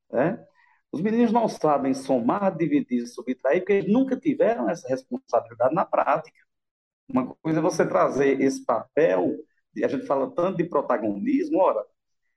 Né? 0.10 0.44
Os 0.92 1.02
meninos 1.02 1.32
não 1.32 1.48
sabem 1.50 1.94
somar, 1.94 2.56
dividir, 2.56 3.06
subtrair, 3.08 3.62
porque 3.62 3.74
eles 3.74 3.92
nunca 3.92 4.16
tiveram 4.16 4.70
essa 4.70 4.88
responsabilidade 4.88 5.76
na 5.76 5.86
prática. 5.86 6.38
Uma 7.10 7.36
coisa 7.36 7.60
é 7.60 7.62
você 7.62 7.86
trazer 7.86 8.42
esse 8.42 8.66
papel, 8.66 9.36
e 9.76 9.84
a 9.84 9.88
gente 9.88 10.06
fala 10.06 10.32
tanto 10.32 10.58
de 10.58 10.64
protagonismo, 10.64 11.60
ora, 11.60 11.86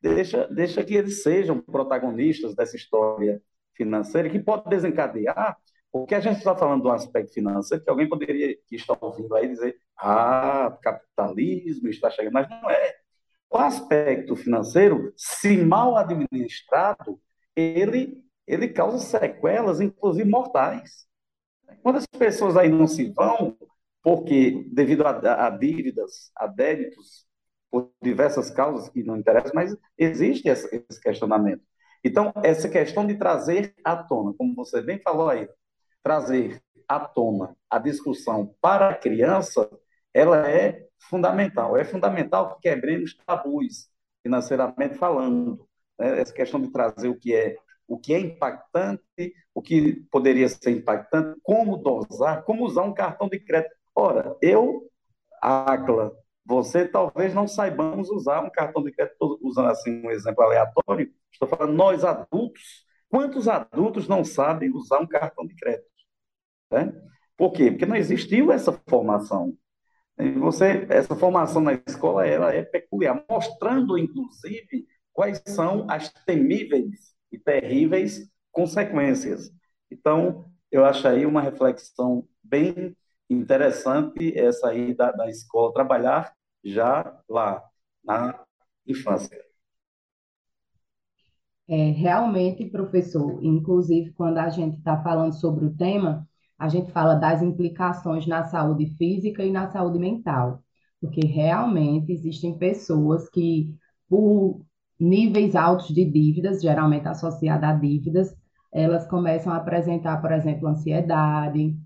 deixa, 0.00 0.46
deixa 0.48 0.84
que 0.84 0.94
eles 0.94 1.22
sejam 1.22 1.60
protagonistas 1.60 2.54
dessa 2.54 2.76
história 2.76 3.40
financeira, 3.74 4.28
que 4.28 4.38
pode 4.38 4.68
desencadear 4.68 5.56
porque 5.92 6.14
a 6.14 6.20
gente 6.20 6.38
está 6.38 6.54
falando 6.54 6.82
do 6.82 6.90
aspecto 6.90 7.32
financeiro, 7.32 7.82
que 7.82 7.90
alguém 7.90 8.08
poderia, 8.08 8.56
que 8.66 8.76
está 8.76 8.96
ouvindo 9.00 9.34
aí, 9.34 9.48
dizer, 9.48 9.76
ah, 9.96 10.76
capitalismo 10.82 11.88
está 11.88 12.10
chegando, 12.10 12.32
mas 12.32 12.48
não 12.48 12.70
é. 12.70 12.96
O 13.50 13.58
aspecto 13.58 14.36
financeiro, 14.36 15.12
se 15.16 15.56
mal 15.56 15.96
administrado, 15.96 17.20
ele, 17.56 18.22
ele 18.46 18.68
causa 18.68 18.98
sequelas, 18.98 19.80
inclusive 19.80 20.28
mortais. 20.28 21.06
Quantas 21.82 22.06
pessoas 22.06 22.56
aí 22.56 22.68
não 22.68 22.86
se 22.86 23.10
vão 23.10 23.56
porque, 24.02 24.64
devido 24.72 25.04
a, 25.04 25.46
a 25.46 25.50
dívidas, 25.50 26.30
a 26.36 26.46
débitos, 26.46 27.26
por 27.70 27.90
diversas 28.02 28.50
causas 28.50 28.88
que 28.88 29.02
não 29.02 29.16
interessam, 29.16 29.52
mas 29.54 29.76
existe 29.96 30.48
esse, 30.48 31.00
questionamento. 31.00 31.62
Então, 32.04 32.32
essa 32.42 32.68
questão 32.68 33.06
de 33.06 33.14
trazer 33.14 33.74
à 33.84 33.96
tona, 33.96 34.34
como 34.36 34.54
você 34.54 34.80
bem 34.80 34.98
falou 34.98 35.28
aí, 35.28 35.48
trazer 36.02 36.62
à 36.88 36.98
tona 36.98 37.56
a 37.68 37.78
discussão 37.78 38.54
para 38.60 38.88
a 38.88 38.94
criança, 38.94 39.70
ela 40.12 40.50
é 40.50 40.86
fundamental. 40.98 41.76
É 41.76 41.84
fundamental 41.84 42.56
que 42.56 42.68
quebremos 42.68 43.14
tabus, 43.26 43.88
financeiramente 44.22 44.96
falando. 44.96 45.66
Né? 45.98 46.20
Essa 46.20 46.32
questão 46.32 46.60
de 46.60 46.70
trazer 46.70 47.08
o 47.08 47.18
que 47.18 47.34
é 47.34 47.56
o 47.86 47.98
que 47.98 48.14
é 48.14 48.20
impactante, 48.20 49.34
o 49.52 49.60
que 49.60 50.04
poderia 50.12 50.48
ser 50.48 50.70
impactante, 50.70 51.40
como 51.42 51.76
dosar, 51.76 52.44
como 52.44 52.64
usar 52.64 52.82
um 52.82 52.94
cartão 52.94 53.28
de 53.28 53.40
crédito. 53.40 53.74
Ora, 53.92 54.36
eu, 54.40 54.88
Acla, 55.42 56.12
você 56.44 56.86
talvez 56.86 57.34
não 57.34 57.46
saibamos 57.46 58.10
usar 58.10 58.42
um 58.42 58.50
cartão 58.50 58.82
de 58.82 58.92
crédito, 58.92 59.38
usando 59.42 59.68
assim 59.68 60.04
um 60.04 60.10
exemplo 60.10 60.42
aleatório, 60.42 61.12
estou 61.32 61.48
falando 61.48 61.72
nós 61.72 62.04
adultos, 62.04 62.84
quantos 63.08 63.48
adultos 63.48 64.08
não 64.08 64.24
sabem 64.24 64.70
usar 64.74 65.00
um 65.00 65.06
cartão 65.06 65.46
de 65.46 65.54
crédito? 65.54 65.86
Né? 66.70 66.92
Por 67.36 67.52
quê? 67.52 67.70
Porque 67.70 67.86
não 67.86 67.96
existiu 67.96 68.52
essa 68.52 68.72
formação. 68.88 69.56
E 70.18 70.32
você, 70.32 70.86
essa 70.90 71.16
formação 71.16 71.62
na 71.62 71.80
escola, 71.86 72.26
ela 72.26 72.54
é 72.54 72.62
peculiar, 72.62 73.24
mostrando, 73.28 73.96
inclusive, 73.96 74.86
quais 75.12 75.42
são 75.46 75.86
as 75.88 76.12
temíveis 76.26 77.14
e 77.32 77.38
terríveis 77.38 78.28
consequências. 78.52 79.50
Então, 79.90 80.44
eu 80.70 80.84
acho 80.84 81.08
aí 81.08 81.24
uma 81.24 81.40
reflexão 81.40 82.26
bem 82.42 82.94
interessante 83.30 84.36
essa 84.36 84.68
aí 84.68 84.94
da, 84.94 85.12
da 85.12 85.30
escola, 85.30 85.72
trabalhar 85.72 86.34
já 86.64 87.18
lá, 87.28 87.62
na 88.04 88.44
infância. 88.86 89.38
É, 91.68 91.90
realmente, 91.92 92.66
professor, 92.66 93.38
inclusive 93.44 94.12
quando 94.12 94.38
a 94.38 94.50
gente 94.50 94.78
está 94.78 95.00
falando 95.00 95.32
sobre 95.34 95.64
o 95.64 95.76
tema, 95.76 96.28
a 96.58 96.68
gente 96.68 96.90
fala 96.90 97.14
das 97.14 97.40
implicações 97.40 98.26
na 98.26 98.44
saúde 98.44 98.86
física 98.96 99.44
e 99.44 99.52
na 99.52 99.70
saúde 99.70 99.98
mental, 99.98 100.62
porque 101.00 101.20
realmente 101.20 102.12
existem 102.12 102.58
pessoas 102.58 103.28
que, 103.30 103.74
por 104.08 104.60
níveis 104.98 105.54
altos 105.54 105.94
de 105.94 106.04
dívidas, 106.04 106.60
geralmente 106.60 107.06
associadas 107.06 107.70
a 107.70 107.72
dívidas, 107.74 108.36
elas 108.72 109.06
começam 109.06 109.52
a 109.52 109.56
apresentar, 109.56 110.20
por 110.20 110.32
exemplo, 110.32 110.68
ansiedade, 110.68 111.76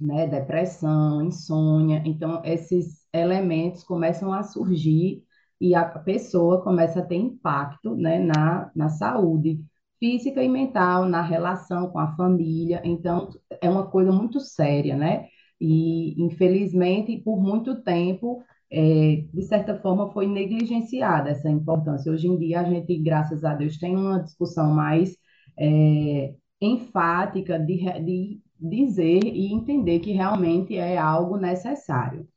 né, 0.00 0.26
depressão, 0.26 1.22
insônia. 1.22 2.02
Então, 2.04 2.42
esses 2.44 3.06
elementos 3.12 3.82
começam 3.84 4.32
a 4.32 4.42
surgir 4.42 5.22
e 5.60 5.74
a 5.74 5.84
pessoa 5.84 6.62
começa 6.62 7.00
a 7.00 7.04
ter 7.04 7.16
impacto, 7.16 7.94
né, 7.96 8.18
na, 8.18 8.70
na 8.74 8.88
saúde 8.88 9.60
física 9.98 10.42
e 10.42 10.48
mental, 10.48 11.06
na 11.06 11.22
relação 11.22 11.88
com 11.90 11.98
a 11.98 12.14
família. 12.16 12.82
Então, 12.84 13.30
é 13.60 13.68
uma 13.68 13.86
coisa 13.90 14.12
muito 14.12 14.40
séria, 14.40 14.96
né? 14.96 15.26
E, 15.60 16.20
infelizmente, 16.22 17.16
por 17.18 17.40
muito 17.40 17.82
tempo, 17.82 18.42
é, 18.70 19.24
de 19.32 19.42
certa 19.42 19.78
forma, 19.80 20.12
foi 20.12 20.26
negligenciada 20.26 21.30
essa 21.30 21.48
importância. 21.48 22.12
Hoje 22.12 22.28
em 22.28 22.36
dia, 22.38 22.60
a 22.60 22.64
gente, 22.64 22.96
graças 22.98 23.44
a 23.44 23.54
Deus, 23.54 23.78
tem 23.78 23.96
uma 23.96 24.22
discussão 24.22 24.70
mais 24.70 25.16
é, 25.58 26.34
enfática 26.60 27.58
de, 27.58 27.76
de 28.04 28.40
dizer 28.60 29.24
e 29.24 29.52
entender 29.52 30.00
que 30.00 30.12
realmente 30.12 30.76
é 30.76 30.98
algo 30.98 31.36
necessário. 31.36 32.28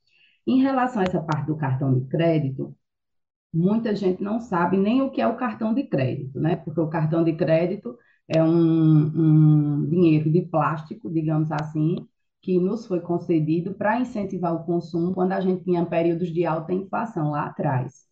Em 0.47 0.61
relação 0.61 1.01
a 1.01 1.05
essa 1.05 1.21
parte 1.21 1.47
do 1.47 1.57
cartão 1.57 1.93
de 1.93 2.05
crédito, 2.07 2.75
muita 3.53 3.95
gente 3.95 4.23
não 4.23 4.39
sabe 4.39 4.77
nem 4.77 5.01
o 5.01 5.11
que 5.11 5.21
é 5.21 5.27
o 5.27 5.37
cartão 5.37 5.73
de 5.73 5.83
crédito, 5.83 6.39
né? 6.39 6.55
Porque 6.57 6.79
o 6.79 6.89
cartão 6.89 7.23
de 7.23 7.33
crédito 7.35 7.97
é 8.27 8.43
um, 8.43 9.79
um 9.81 9.89
dinheiro 9.89 10.31
de 10.31 10.41
plástico, 10.43 11.11
digamos 11.11 11.51
assim, 11.51 11.95
que 12.41 12.59
nos 12.59 12.85
foi 12.87 13.01
concedido 13.01 13.73
para 13.73 13.99
incentivar 13.99 14.53
o 14.55 14.63
consumo 14.65 15.13
quando 15.13 15.33
a 15.33 15.41
gente 15.41 15.63
tinha 15.63 15.85
períodos 15.85 16.31
de 16.31 16.45
alta 16.45 16.73
inflação 16.73 17.31
lá 17.31 17.45
atrás. 17.47 18.07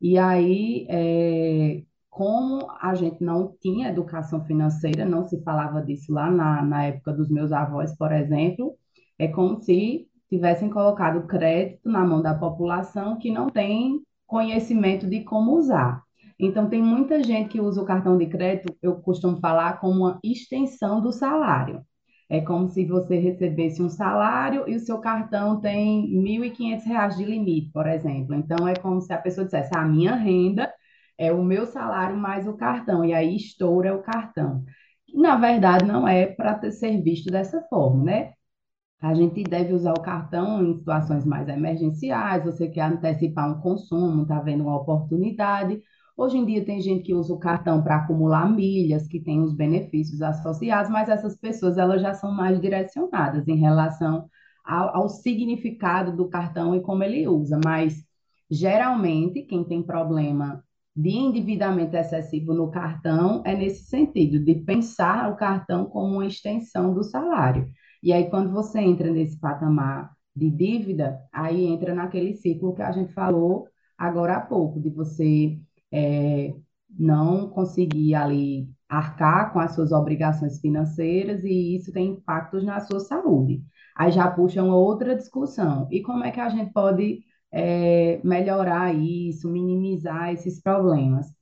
E 0.00 0.18
aí, 0.18 0.86
é, 0.90 1.84
como 2.12 2.70
a 2.78 2.94
gente 2.94 3.24
não 3.24 3.56
tinha 3.58 3.88
educação 3.88 4.44
financeira, 4.44 5.02
não 5.02 5.24
se 5.24 5.42
falava 5.42 5.80
disso 5.80 6.12
lá 6.12 6.30
na, 6.30 6.62
na 6.62 6.84
época 6.84 7.10
dos 7.10 7.30
meus 7.30 7.50
avós, 7.52 7.96
por 7.96 8.12
exemplo, 8.12 8.76
é 9.18 9.28
como 9.28 9.58
se 9.62 10.06
tivessem 10.28 10.68
colocado 10.68 11.26
crédito 11.26 11.88
na 11.88 12.04
mão 12.04 12.20
da 12.20 12.34
população 12.34 13.18
que 13.18 13.30
não 13.30 13.48
tem 13.48 14.02
conhecimento 14.26 15.08
de 15.08 15.24
como 15.24 15.56
usar. 15.56 16.02
Então, 16.38 16.68
tem 16.68 16.82
muita 16.82 17.22
gente 17.24 17.48
que 17.48 17.60
usa 17.62 17.80
o 17.80 17.86
cartão 17.86 18.18
de 18.18 18.26
crédito, 18.26 18.76
eu 18.82 18.96
costumo 18.96 19.38
falar, 19.38 19.80
como 19.80 20.00
uma 20.00 20.20
extensão 20.22 21.00
do 21.00 21.12
salário. 21.12 21.80
É 22.28 22.42
como 22.42 22.68
se 22.68 22.84
você 22.84 23.18
recebesse 23.18 23.82
um 23.82 23.88
salário 23.88 24.68
e 24.68 24.76
o 24.76 24.80
seu 24.80 24.98
cartão 24.98 25.60
tem 25.62 26.02
R$ 26.02 26.50
1.500 26.50 27.16
de 27.16 27.24
limite, 27.24 27.70
por 27.72 27.86
exemplo. 27.86 28.34
Então, 28.34 28.68
é 28.68 28.74
como 28.74 29.00
se 29.00 29.14
a 29.14 29.18
pessoa 29.18 29.46
dissesse: 29.46 29.74
a 29.74 29.82
minha 29.82 30.14
renda 30.14 30.70
é 31.18 31.32
o 31.32 31.42
meu 31.44 31.66
salário 31.66 32.16
mais 32.16 32.46
o 32.46 32.54
cartão, 32.56 33.04
e 33.04 33.12
aí 33.12 33.36
estoura 33.36 33.94
o 33.94 34.02
cartão. 34.02 34.64
Na 35.14 35.36
verdade, 35.36 35.84
não 35.84 36.06
é 36.08 36.26
para 36.26 36.70
ser 36.70 37.02
visto 37.02 37.30
dessa 37.30 37.62
forma, 37.68 38.04
né? 38.04 38.32
A 39.00 39.14
gente 39.14 39.42
deve 39.42 39.72
usar 39.74 39.92
o 39.92 40.00
cartão 40.00 40.62
em 40.64 40.76
situações 40.78 41.24
mais 41.24 41.48
emergenciais, 41.48 42.44
você 42.44 42.68
quer 42.68 42.82
antecipar 42.82 43.50
um 43.50 43.60
consumo, 43.60 44.22
está 44.22 44.40
vendo 44.40 44.62
uma 44.62 44.76
oportunidade. 44.76 45.82
Hoje 46.16 46.38
em 46.38 46.46
dia 46.46 46.64
tem 46.64 46.80
gente 46.80 47.02
que 47.02 47.14
usa 47.14 47.34
o 47.34 47.38
cartão 47.38 47.82
para 47.82 47.96
acumular 47.96 48.48
milhas, 48.48 49.08
que 49.08 49.18
tem 49.20 49.40
os 49.40 49.52
benefícios 49.52 50.22
associados, 50.22 50.90
mas 50.90 51.08
essas 51.08 51.36
pessoas 51.36 51.78
elas 51.78 52.00
já 52.00 52.14
são 52.14 52.30
mais 52.32 52.60
direcionadas 52.60 53.48
em 53.48 53.56
relação 53.56 54.28
ao, 54.64 54.96
ao 54.96 55.08
significado 55.08 56.16
do 56.16 56.28
cartão 56.28 56.74
e 56.74 56.80
como 56.80 57.02
ele 57.02 57.26
usa. 57.26 57.58
Mas 57.64 58.04
geralmente 58.48 59.42
quem 59.42 59.64
tem 59.64 59.82
problema 59.82 60.62
de 60.94 61.10
endividamento 61.10 61.96
excessivo 61.96 62.52
no 62.52 62.70
cartão 62.70 63.42
é 63.46 63.56
nesse 63.56 63.84
sentido, 63.84 64.44
de 64.44 64.54
pensar 64.56 65.30
o 65.30 65.36
cartão 65.36 65.86
como 65.86 66.14
uma 66.14 66.26
extensão 66.26 66.92
do 66.92 67.02
salário. 67.02 67.70
E 68.02 68.12
aí, 68.12 68.28
quando 68.28 68.52
você 68.52 68.80
entra 68.80 69.10
nesse 69.10 69.38
patamar 69.38 70.10
de 70.34 70.50
dívida, 70.50 71.18
aí 71.32 71.64
entra 71.66 71.94
naquele 71.94 72.34
ciclo 72.34 72.74
que 72.74 72.82
a 72.82 72.92
gente 72.92 73.12
falou 73.12 73.66
agora 73.96 74.36
há 74.36 74.40
pouco, 74.40 74.80
de 74.80 74.90
você 74.90 75.58
é, 75.92 76.52
não 76.98 77.48
conseguir 77.48 78.14
ali 78.14 78.68
arcar 78.88 79.52
com 79.52 79.60
as 79.60 79.74
suas 79.74 79.92
obrigações 79.92 80.60
financeiras 80.60 81.44
e 81.44 81.76
isso 81.76 81.92
tem 81.92 82.08
impactos 82.10 82.64
na 82.64 82.80
sua 82.80 83.00
saúde. 83.00 83.62
Aí 83.96 84.10
já 84.10 84.30
puxa 84.30 84.62
uma 84.62 84.76
outra 84.76 85.14
discussão. 85.16 85.88
E 85.90 86.02
como 86.02 86.24
é 86.24 86.30
que 86.30 86.40
a 86.40 86.48
gente 86.48 86.72
pode 86.72 87.20
é, 87.52 88.20
melhorar 88.24 88.94
isso, 88.94 89.50
minimizar 89.50 90.32
esses 90.32 90.60
problemas. 90.60 91.32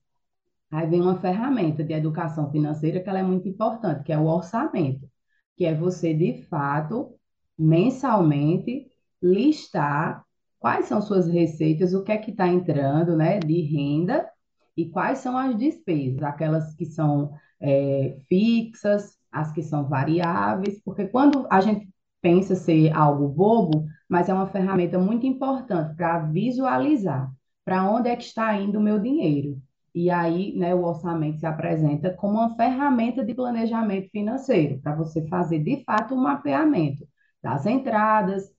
Aí 0.71 0.87
vem 0.87 1.01
uma 1.01 1.19
ferramenta 1.21 1.85
de 1.85 1.93
educação 1.93 2.51
financeira 2.51 3.01
que 3.01 3.09
ela 3.09 3.21
é 3.21 3.23
muito 3.23 3.49
importante, 3.49 4.05
que 4.05 4.13
é 4.13 4.19
o 4.19 4.27
orçamento, 4.27 5.09
que 5.57 5.65
é 5.65 5.75
você, 5.75 6.15
de 6.15 6.43
fato, 6.45 7.15
mensalmente, 7.59 8.87
listar 9.23 10.25
quais 10.59 10.87
são 10.87 11.01
suas 11.03 11.27
receitas, 11.29 11.95
o 11.95 12.03
que 12.05 12.13
é 12.13 12.19
que 12.19 12.31
está 12.31 12.47
entrando 12.49 13.17
né, 13.17 13.39
de 13.39 13.61
renda 13.63 14.29
e 14.77 14.89
quais 14.89 15.19
são 15.19 15.37
as 15.37 15.57
despesas, 15.57 16.23
aquelas 16.23 16.75
que 16.75 16.87
são 16.87 17.33
é, 17.61 18.19
fixas, 18.29 19.17
as 19.31 19.53
que 19.53 19.63
são 19.63 19.89
variáveis, 19.89 20.81
porque 20.85 21.07
quando 21.07 21.47
a 21.51 21.61
gente 21.61 21.89
pensa 22.21 22.55
ser 22.55 22.93
algo 22.93 23.29
bobo, 23.29 23.87
mas 24.11 24.29
é 24.29 24.35
uma 24.35 24.49
ferramenta 24.49 24.99
muito 24.99 25.27
importante 25.27 25.95
para 25.97 26.19
visualizar 26.19 27.33
para 27.65 27.89
onde 27.89 28.09
é 28.09 28.17
que 28.17 28.25
está 28.25 28.55
indo 28.55 28.79
o 28.79 28.83
meu 28.83 28.99
dinheiro. 28.99 29.61
E 29.95 30.11
aí, 30.11 30.57
né, 30.57 30.75
o 30.75 30.85
orçamento 30.85 31.39
se 31.39 31.47
apresenta 31.47 32.13
como 32.15 32.35
uma 32.39 32.57
ferramenta 32.57 33.25
de 33.25 33.35
planejamento 33.35 34.11
financeiro, 34.11 34.81
para 34.81 34.95
você 34.97 35.27
fazer 35.29 35.61
de 35.61 35.85
fato 35.85 36.15
um 36.15 36.23
mapeamento 36.23 37.07
das 37.43 37.67
entradas, 37.67 38.51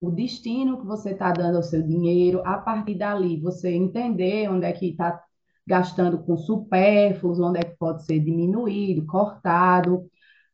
o 0.00 0.10
destino 0.10 0.78
que 0.80 0.86
você 0.86 1.10
está 1.10 1.32
dando 1.32 1.56
ao 1.56 1.62
seu 1.62 1.82
dinheiro, 1.82 2.42
a 2.44 2.58
partir 2.58 2.94
dali 2.96 3.40
você 3.40 3.70
entender 3.70 4.48
onde 4.48 4.66
é 4.66 4.72
que 4.72 4.90
está 4.90 5.20
gastando 5.66 6.18
com 6.24 6.36
supérfluos, 6.36 7.40
onde 7.40 7.60
é 7.60 7.62
que 7.64 7.76
pode 7.76 8.04
ser 8.04 8.20
diminuído, 8.20 9.06
cortado, 9.06 10.08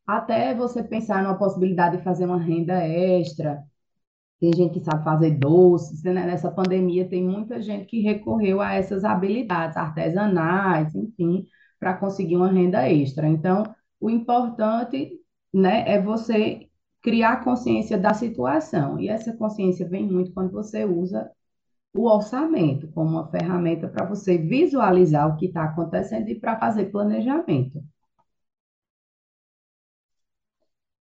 até 0.05 0.53
você 0.55 0.83
pensar 0.83 1.23
numa 1.23 1.37
possibilidade 1.37 1.97
de 1.97 2.03
fazer 2.03 2.25
uma 2.25 2.39
renda 2.39 2.83
extra. 2.85 3.63
Tem 4.39 4.53
gente 4.53 4.79
que 4.79 4.85
sabe 4.85 5.03
fazer 5.03 5.31
doces, 5.31 6.03
né? 6.03 6.13
Nessa 6.13 6.51
pandemia 6.51 7.09
tem 7.09 7.23
muita 7.23 7.61
gente 7.61 7.85
que 7.85 8.01
recorreu 8.01 8.61
a 8.61 8.73
essas 8.73 9.03
habilidades 9.03 9.75
artesanais, 9.77 10.93
enfim, 10.95 11.45
para 11.79 11.95
conseguir 11.95 12.35
uma 12.35 12.51
renda 12.51 12.87
extra. 12.89 13.27
Então, 13.27 13.63
o 13.99 14.09
importante, 14.09 15.19
né, 15.53 15.83
é 15.89 16.01
você 16.01 16.69
criar 17.01 17.43
consciência 17.43 17.97
da 17.97 18.13
situação. 18.13 18.99
E 18.99 19.09
essa 19.09 19.35
consciência 19.35 19.87
vem 19.87 20.05
muito 20.05 20.33
quando 20.33 20.51
você 20.51 20.85
usa 20.85 21.31
o 21.95 22.07
orçamento 22.07 22.87
como 22.89 23.11
uma 23.11 23.27
ferramenta 23.31 23.87
para 23.87 24.05
você 24.05 24.37
visualizar 24.37 25.27
o 25.27 25.37
que 25.37 25.47
está 25.47 25.63
acontecendo 25.63 26.29
e 26.29 26.39
para 26.39 26.59
fazer 26.59 26.85
planejamento. 26.91 27.83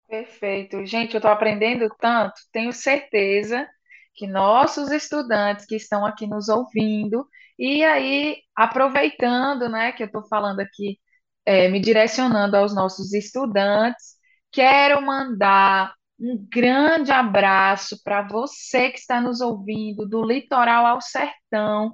Perfeito. 0.09 0.85
Gente, 0.87 1.15
eu 1.15 1.19
estou 1.19 1.31
aprendendo 1.31 1.89
tanto, 1.99 2.35
tenho 2.53 2.73
certeza 2.73 3.69
que 4.15 4.27
nossos 4.27 4.91
estudantes 4.91 5.67
que 5.67 5.77
estão 5.77 6.07
aqui 6.07 6.27
nos 6.27 6.49
ouvindo, 6.49 7.29
e 7.59 7.85
aí, 7.85 8.37
aproveitando, 8.55 9.69
né, 9.69 9.93
que 9.93 10.03
eu 10.03 10.07
estou 10.07 10.27
falando 10.29 10.61
aqui, 10.61 10.99
é, 11.45 11.69
me 11.69 11.81
direcionando 11.81 12.57
aos 12.57 12.75
nossos 12.75 13.13
estudantes, 13.13 14.17
quero 14.53 15.03
mandar 15.03 15.95
um 16.19 16.47
grande 16.51 17.13
abraço 17.13 18.01
para 18.03 18.23
você 18.23 18.91
que 18.91 18.99
está 18.99 19.21
nos 19.21 19.41
ouvindo, 19.41 20.09
do 20.09 20.25
litoral 20.25 20.87
ao 20.87 21.01
sertão. 21.03 21.93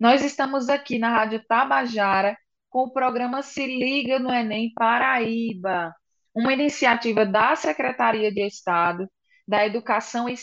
Nós 0.00 0.24
estamos 0.24 0.68
aqui 0.68 0.98
na 0.98 1.10
Rádio 1.10 1.42
Tabajara 1.48 2.36
com 2.68 2.84
o 2.84 2.92
programa 2.92 3.42
Se 3.42 3.66
Liga 3.66 4.18
no 4.18 4.32
Enem 4.32 4.72
Paraíba 4.74 5.92
uma 6.34 6.52
iniciativa 6.52 7.24
da 7.24 7.56
Secretaria 7.56 8.32
de 8.32 8.46
Estado 8.46 9.08
da 9.46 9.66
educação 9.66 10.28
e 10.28 10.34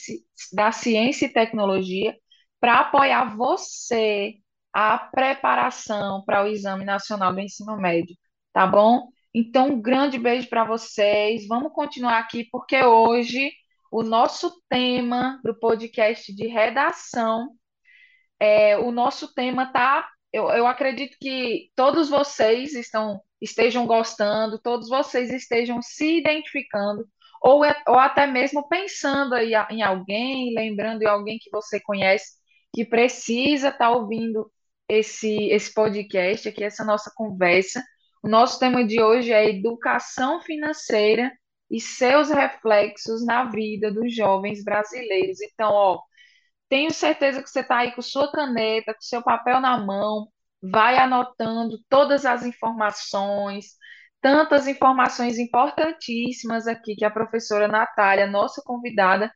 da 0.54 0.72
ciência 0.72 1.26
e 1.26 1.34
tecnologia 1.34 2.16
para 2.60 2.80
apoiar 2.82 3.36
você 3.36 4.36
a 4.74 4.98
preparação 4.98 6.24
para 6.26 6.44
o 6.44 6.48
Exame 6.48 6.86
Nacional 6.86 7.34
do 7.34 7.40
Ensino 7.40 7.76
Médio, 7.78 8.16
tá 8.54 8.66
bom? 8.66 9.10
Então, 9.34 9.70
um 9.70 9.82
grande 9.82 10.18
beijo 10.20 10.48
para 10.50 10.64
vocês. 10.64 11.48
Vamos 11.48 11.74
continuar 11.74 12.20
aqui, 12.20 12.48
porque 12.52 12.82
hoje 12.84 13.52
o 13.92 14.04
nosso 14.04 14.62
tema 14.70 15.40
do 15.44 15.58
podcast 15.58 16.34
de 16.34 16.48
redação, 16.48 17.50
é, 18.40 18.78
o 18.78 18.92
nosso 18.92 19.34
tema 19.34 19.72
tá. 19.72 20.08
Eu, 20.32 20.50
eu 20.50 20.68
acredito 20.68 21.18
que 21.20 21.70
todos 21.76 22.10
vocês 22.10 22.74
estão, 22.74 23.22
estejam 23.42 23.86
gostando, 23.88 24.60
todos 24.60 24.88
vocês 24.88 25.32
estejam 25.32 25.82
se 25.82 26.20
identificando, 26.20 27.08
ou, 27.42 27.66
é, 27.66 27.76
ou 27.88 27.98
até 27.98 28.28
mesmo 28.28 28.68
pensando 28.70 29.36
em 29.36 29.82
alguém, 29.82 30.54
lembrando 30.54 31.02
em 31.02 31.08
alguém 31.08 31.40
que 31.40 31.50
você 31.50 31.80
conhece 31.80 32.40
que 32.74 32.86
precisa 32.86 33.70
estar 33.70 33.90
tá 33.90 33.92
ouvindo 33.92 34.52
esse, 34.88 35.50
esse 35.50 35.74
podcast 35.74 36.48
aqui, 36.48 36.64
essa 36.64 36.84
nossa 36.86 37.12
conversa. 37.16 37.84
O 38.24 38.30
nosso 38.30 38.60
tema 38.60 38.84
de 38.86 39.02
hoje 39.02 39.32
é 39.32 39.50
educação 39.50 40.42
financeira 40.42 41.32
e 41.70 41.80
seus 41.80 42.30
reflexos 42.30 43.26
na 43.26 43.46
vida 43.46 43.92
dos 43.92 44.14
jovens 44.16 44.64
brasileiros. 44.64 45.42
Então, 45.42 45.72
ó, 45.72 46.02
tenho 46.70 46.92
certeza 46.92 47.42
que 47.42 47.50
você 47.50 47.62
está 47.62 47.80
aí 47.80 47.92
com 47.94 48.02
sua 48.02 48.32
caneta, 48.32 48.94
com 48.94 49.02
seu 49.02 49.24
papel 49.24 49.60
na 49.60 49.78
mão, 49.78 50.28
vai 50.62 50.98
anotando 50.98 51.80
todas 51.90 52.26
as 52.26 52.46
informações, 52.46 53.76
tantas 54.22 54.68
informações 54.68 55.40
importantíssimas 55.40 56.68
aqui 56.68 56.96
que 56.96 57.06
a 57.06 57.10
professora 57.10 57.68
Natália, 57.68 58.28
nossa 58.28 58.62
convidada, 58.64 59.34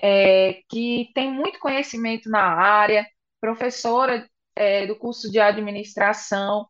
é, 0.00 0.60
que 0.68 1.10
tem 1.14 1.32
muito 1.32 1.58
conhecimento 1.58 2.28
na 2.28 2.42
área, 2.42 3.06
professora 3.40 4.28
é, 4.54 4.86
do 4.86 4.96
curso 4.96 5.30
de 5.30 5.40
administração. 5.40 6.66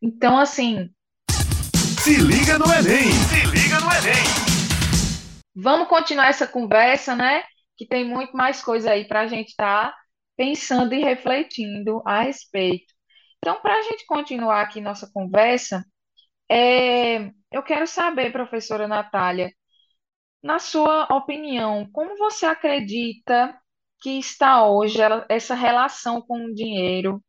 Então, 0.00 0.38
assim. 0.38 0.90
Se 2.02 2.16
liga 2.16 2.58
no 2.58 2.64
Enem! 2.66 3.10
Se 3.12 3.46
liga 3.46 3.80
no 3.80 3.90
Enem! 3.92 4.46
Vamos 5.54 5.88
continuar 5.88 6.28
essa 6.28 6.46
conversa, 6.46 7.14
né? 7.14 7.42
Que 7.76 7.86
tem 7.86 8.04
muito 8.04 8.36
mais 8.36 8.62
coisa 8.62 8.90
aí 8.90 9.06
para 9.06 9.20
a 9.20 9.26
gente 9.26 9.48
estar 9.48 9.90
tá 9.90 9.96
pensando 10.36 10.94
e 10.94 11.02
refletindo 11.02 12.02
a 12.06 12.22
respeito. 12.22 12.95
Então, 13.38 13.60
para 13.60 13.78
a 13.78 13.82
gente 13.82 14.04
continuar 14.06 14.62
aqui 14.62 14.80
nossa 14.80 15.10
conversa, 15.12 15.84
é, 16.50 17.30
eu 17.52 17.62
quero 17.62 17.86
saber, 17.86 18.32
professora 18.32 18.88
Natália, 18.88 19.52
na 20.42 20.58
sua 20.58 21.04
opinião, 21.16 21.88
como 21.92 22.16
você 22.16 22.46
acredita 22.46 23.58
que 24.00 24.18
está 24.18 24.66
hoje 24.66 24.98
essa 25.28 25.54
relação 25.54 26.22
com 26.22 26.46
o 26.46 26.54
dinheiro, 26.54 27.22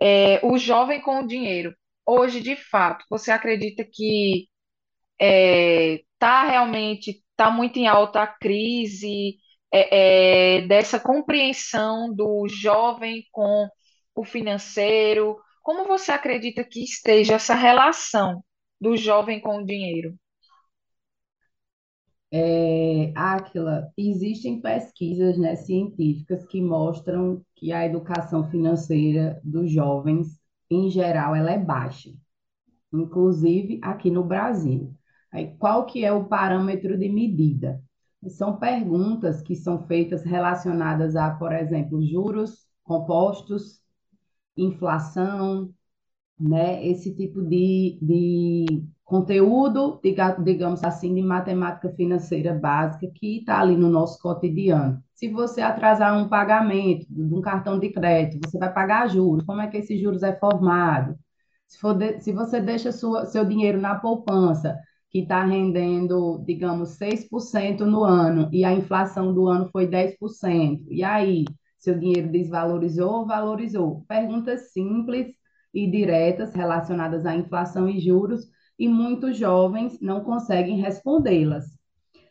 é, 0.00 0.40
o 0.46 0.58
jovem 0.58 1.00
com 1.02 1.20
o 1.20 1.26
dinheiro? 1.26 1.74
Hoje, 2.06 2.40
de 2.40 2.56
fato, 2.56 3.04
você 3.10 3.30
acredita 3.32 3.84
que 3.84 4.48
está 5.20 5.26
é, 5.26 6.02
tá 6.18 6.44
realmente 6.44 7.22
está 7.34 7.50
muito 7.50 7.78
em 7.78 7.86
alta 7.88 8.22
a 8.22 8.26
crise 8.26 9.36
é, 9.72 10.58
é, 10.58 10.66
dessa 10.66 11.00
compreensão 11.00 12.14
do 12.14 12.46
jovem 12.48 13.24
com 13.32 13.68
o 14.14 14.24
financeiro? 14.24 15.36
Como 15.62 15.86
você 15.86 16.12
acredita 16.12 16.64
que 16.64 16.82
esteja 16.84 17.34
essa 17.34 17.54
relação 17.54 18.44
do 18.80 18.96
jovem 18.96 19.40
com 19.40 19.58
o 19.58 19.66
dinheiro? 19.66 20.14
É, 22.32 23.12
Áquila, 23.14 23.92
existem 23.96 24.60
pesquisas, 24.60 25.38
né, 25.38 25.54
científicas 25.54 26.44
que 26.46 26.60
mostram 26.60 27.44
que 27.54 27.70
a 27.72 27.86
educação 27.86 28.50
financeira 28.50 29.40
dos 29.44 29.70
jovens, 29.70 30.40
em 30.68 30.90
geral, 30.90 31.36
ela 31.36 31.52
é 31.52 31.58
baixa, 31.58 32.10
inclusive 32.92 33.80
aqui 33.82 34.10
no 34.10 34.24
Brasil. 34.24 34.94
Aí, 35.32 35.56
qual 35.58 35.86
que 35.86 36.04
é 36.04 36.12
o 36.12 36.26
parâmetro 36.26 36.98
de 36.98 37.08
medida? 37.08 37.82
São 38.28 38.58
perguntas 38.58 39.42
que 39.42 39.54
são 39.56 39.86
feitas 39.86 40.24
relacionadas 40.24 41.16
a, 41.16 41.30
por 41.32 41.52
exemplo, 41.52 42.02
juros 42.02 42.66
compostos, 42.84 43.80
inflação, 44.56 45.72
né, 46.38 46.86
esse 46.86 47.14
tipo 47.14 47.42
de, 47.42 47.98
de 48.02 48.84
conteúdo, 49.04 50.00
digamos 50.42 50.82
assim, 50.84 51.14
de 51.14 51.22
matemática 51.22 51.90
financeira 51.94 52.54
básica 52.54 53.06
que 53.14 53.38
está 53.38 53.60
ali 53.60 53.76
no 53.76 53.88
nosso 53.90 54.20
cotidiano. 54.20 55.02
Se 55.14 55.28
você 55.28 55.60
atrasar 55.60 56.16
um 56.18 56.28
pagamento 56.28 57.06
de 57.08 57.34
um 57.34 57.40
cartão 57.40 57.78
de 57.78 57.90
crédito, 57.90 58.48
você 58.48 58.58
vai 58.58 58.72
pagar 58.72 59.08
juros. 59.08 59.44
Como 59.44 59.60
é 59.60 59.68
que 59.68 59.78
esse 59.78 59.98
juros 59.98 60.22
é 60.22 60.36
formado? 60.38 61.16
Se, 61.66 61.78
for 61.78 61.94
de, 61.94 62.20
se 62.20 62.32
você 62.32 62.60
deixa 62.60 62.92
sua, 62.92 63.26
seu 63.26 63.44
dinheiro 63.44 63.80
na 63.80 63.94
poupança, 63.96 64.78
que 65.10 65.20
está 65.20 65.44
rendendo, 65.44 66.42
digamos, 66.46 66.90
6% 66.90 67.86
no 67.86 68.02
ano, 68.04 68.48
e 68.52 68.64
a 68.64 68.72
inflação 68.72 69.32
do 69.32 69.46
ano 69.48 69.68
foi 69.70 69.86
10%, 69.86 70.84
e 70.90 71.04
aí, 71.04 71.44
seu 71.84 71.98
dinheiro 71.98 72.28
desvalorizou 72.28 73.20
ou 73.20 73.26
valorizou? 73.26 74.04
Perguntas 74.08 74.72
simples 74.72 75.28
e 75.72 75.86
diretas 75.86 76.54
relacionadas 76.54 77.26
à 77.26 77.34
inflação 77.34 77.88
e 77.88 78.00
juros 78.00 78.48
e 78.78 78.88
muitos 78.88 79.36
jovens 79.36 80.00
não 80.00 80.22
conseguem 80.22 80.80
respondê-las. 80.80 81.64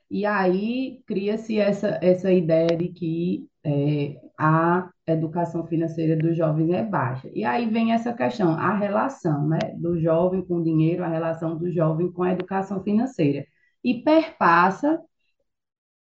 E 0.10 0.26
aí 0.26 1.02
cria-se 1.08 1.58
essa, 1.60 2.00
essa 2.02 2.32
ideia 2.32 2.78
de 2.78 2.90
que 2.90 3.48
é, 3.66 4.16
a 4.38 4.90
educação 5.08 5.66
financeira 5.66 6.16
dos 6.16 6.38
jovens 6.38 6.70
é 6.72 6.84
baixa. 6.84 7.30
E 7.34 7.44
aí 7.44 7.70
vem 7.70 7.94
essa 7.94 8.14
questão, 8.14 8.52
a 8.52 8.78
relação 8.78 9.48
né, 9.48 9.60
do 9.78 10.00
jovem 10.00 10.46
com 10.46 10.58
o 10.58 10.64
dinheiro, 10.64 11.04
a 11.04 11.08
relação 11.08 11.58
do 11.58 11.72
jovem 11.72 12.12
com 12.12 12.24
a 12.24 12.34
educação 12.34 12.84
financeira. 12.84 13.46
E 13.84 14.04
perpassa 14.04 15.00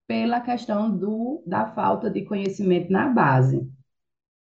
pela 0.07 0.41
questão 0.41 0.95
do, 0.95 1.43
da 1.45 1.67
falta 1.67 2.09
de 2.09 2.23
conhecimento 2.25 2.91
na 2.91 3.09
base, 3.09 3.67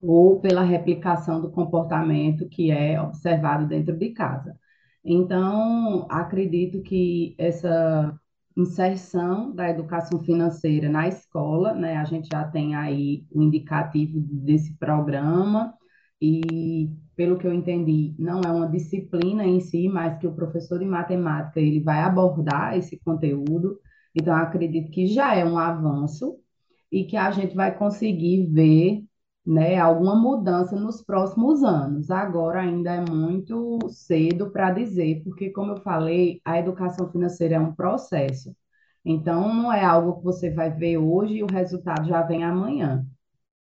ou 0.00 0.40
pela 0.40 0.62
replicação 0.62 1.40
do 1.40 1.50
comportamento 1.50 2.48
que 2.48 2.70
é 2.70 3.00
observado 3.00 3.66
dentro 3.66 3.96
de 3.96 4.10
casa. 4.10 4.56
Então, 5.04 6.06
acredito 6.10 6.82
que 6.82 7.34
essa 7.38 8.18
inserção 8.56 9.54
da 9.54 9.68
educação 9.70 10.20
financeira 10.20 10.88
na 10.88 11.08
escola, 11.08 11.74
né, 11.74 11.96
a 11.96 12.04
gente 12.04 12.28
já 12.30 12.44
tem 12.44 12.74
aí 12.74 13.24
o 13.30 13.40
um 13.40 13.42
indicativo 13.44 14.20
desse 14.20 14.76
programa 14.76 15.74
e 16.20 16.90
pelo 17.16 17.38
que 17.38 17.46
eu 17.46 17.52
entendi, 17.52 18.14
não 18.18 18.40
é 18.40 18.50
uma 18.50 18.68
disciplina 18.68 19.44
em 19.44 19.60
si, 19.60 19.88
mas 19.88 20.18
que 20.18 20.26
o 20.26 20.34
professor 20.34 20.78
de 20.78 20.84
matemática 20.84 21.60
ele 21.60 21.80
vai 21.80 22.00
abordar 22.00 22.76
esse 22.76 22.98
conteúdo. 22.98 23.78
Então, 24.14 24.34
acredito 24.34 24.90
que 24.90 25.06
já 25.06 25.34
é 25.34 25.44
um 25.44 25.58
avanço 25.58 26.38
e 26.90 27.04
que 27.04 27.16
a 27.16 27.30
gente 27.30 27.54
vai 27.54 27.76
conseguir 27.76 28.46
ver 28.46 29.04
né, 29.46 29.78
alguma 29.78 30.14
mudança 30.16 30.76
nos 30.76 31.02
próximos 31.02 31.62
anos. 31.64 32.10
Agora 32.10 32.60
ainda 32.60 32.92
é 32.92 33.00
muito 33.10 33.78
cedo 33.90 34.50
para 34.50 34.70
dizer, 34.72 35.22
porque, 35.24 35.50
como 35.50 35.72
eu 35.72 35.82
falei, 35.82 36.40
a 36.44 36.58
educação 36.58 37.10
financeira 37.10 37.56
é 37.56 37.60
um 37.60 37.74
processo. 37.74 38.54
Então, 39.04 39.54
não 39.54 39.72
é 39.72 39.84
algo 39.84 40.18
que 40.18 40.24
você 40.24 40.50
vai 40.50 40.70
ver 40.70 40.98
hoje 40.98 41.36
e 41.36 41.42
o 41.42 41.46
resultado 41.46 42.06
já 42.08 42.22
vem 42.22 42.44
amanhã, 42.44 43.06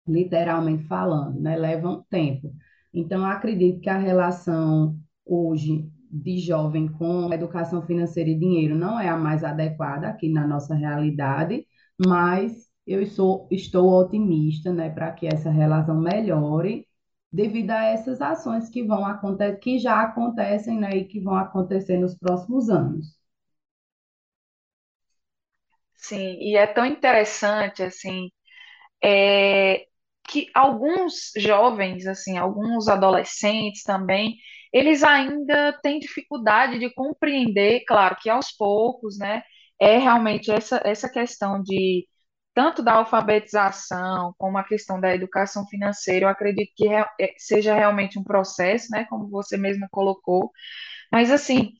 literalmente 0.07 0.85
falando, 0.85 1.41
né? 1.41 1.57
Leva 1.57 1.89
um 1.91 2.03
tempo. 2.05 2.53
Então, 2.93 3.25
acredito 3.27 3.81
que 3.81 3.91
a 3.91 3.99
relação 3.99 4.99
hoje 5.27 5.91
de 6.15 6.39
jovem 6.41 6.89
com 6.89 7.33
educação 7.33 7.83
financeira 7.87 8.31
e 8.31 8.39
dinheiro 8.39 8.77
não 8.77 8.99
é 9.01 9.09
a 9.09 9.17
mais 9.17 9.45
adequada 9.45 10.09
aqui 10.09 10.29
na 10.31 10.47
nossa 10.47 10.75
realidade, 10.75 11.67
mas 12.07 12.69
eu 12.87 13.07
sou, 13.07 13.49
estou 13.51 13.91
otimista, 14.01 14.73
né, 14.73 14.91
para 14.91 15.13
que 15.13 15.27
essa 15.27 15.51
relação 15.51 16.01
melhore 16.01 16.87
devido 17.33 17.71
a 17.73 17.85
essas 17.87 18.21
ações 18.23 18.69
que 18.71 18.83
vão 18.85 19.05
acontecer, 19.07 19.57
que 19.59 19.79
já 19.79 20.03
acontecem, 20.03 20.79
né, 20.79 20.91
e 20.97 21.05
que 21.07 21.21
vão 21.21 21.35
acontecer 21.37 21.99
nos 21.99 22.17
próximos 22.17 22.71
anos. 22.71 23.19
Sim, 25.97 26.37
e 26.41 26.57
é 26.57 26.67
tão 26.67 26.85
interessante, 26.85 27.83
assim, 27.83 28.31
é, 29.05 29.87
que 30.29 30.49
alguns 30.55 31.33
jovens, 31.37 32.07
assim, 32.07 32.39
alguns 32.39 32.89
adolescentes 32.89 33.83
também, 33.85 34.37
eles 34.75 35.05
ainda 35.05 35.73
têm 35.83 36.01
dificuldade 36.01 36.81
de 36.81 36.91
compreender, 36.93 37.85
claro 37.87 38.17
que 38.21 38.29
aos 38.31 38.53
poucos, 38.53 39.19
né, 39.19 39.45
é 39.81 39.99
realmente 39.99 40.51
essa, 40.53 40.83
essa 40.85 41.09
questão 41.09 41.63
de 41.63 42.07
tanto 42.55 42.83
da 42.83 42.95
alfabetização 42.95 44.35
como 44.39 44.59
a 44.59 44.65
questão 44.65 45.01
da 45.01 45.15
educação 45.15 45.67
financeira, 45.69 46.27
eu 46.27 46.31
acredito 46.31 46.73
que 46.77 46.89
é, 46.89 47.07
seja 47.39 47.75
realmente 47.75 48.19
um 48.19 48.25
processo, 48.25 48.89
né, 48.91 49.07
como 49.11 49.29
você 49.31 49.57
mesmo 49.57 49.89
colocou, 49.93 50.51
mas 51.13 51.31
assim, 51.31 51.73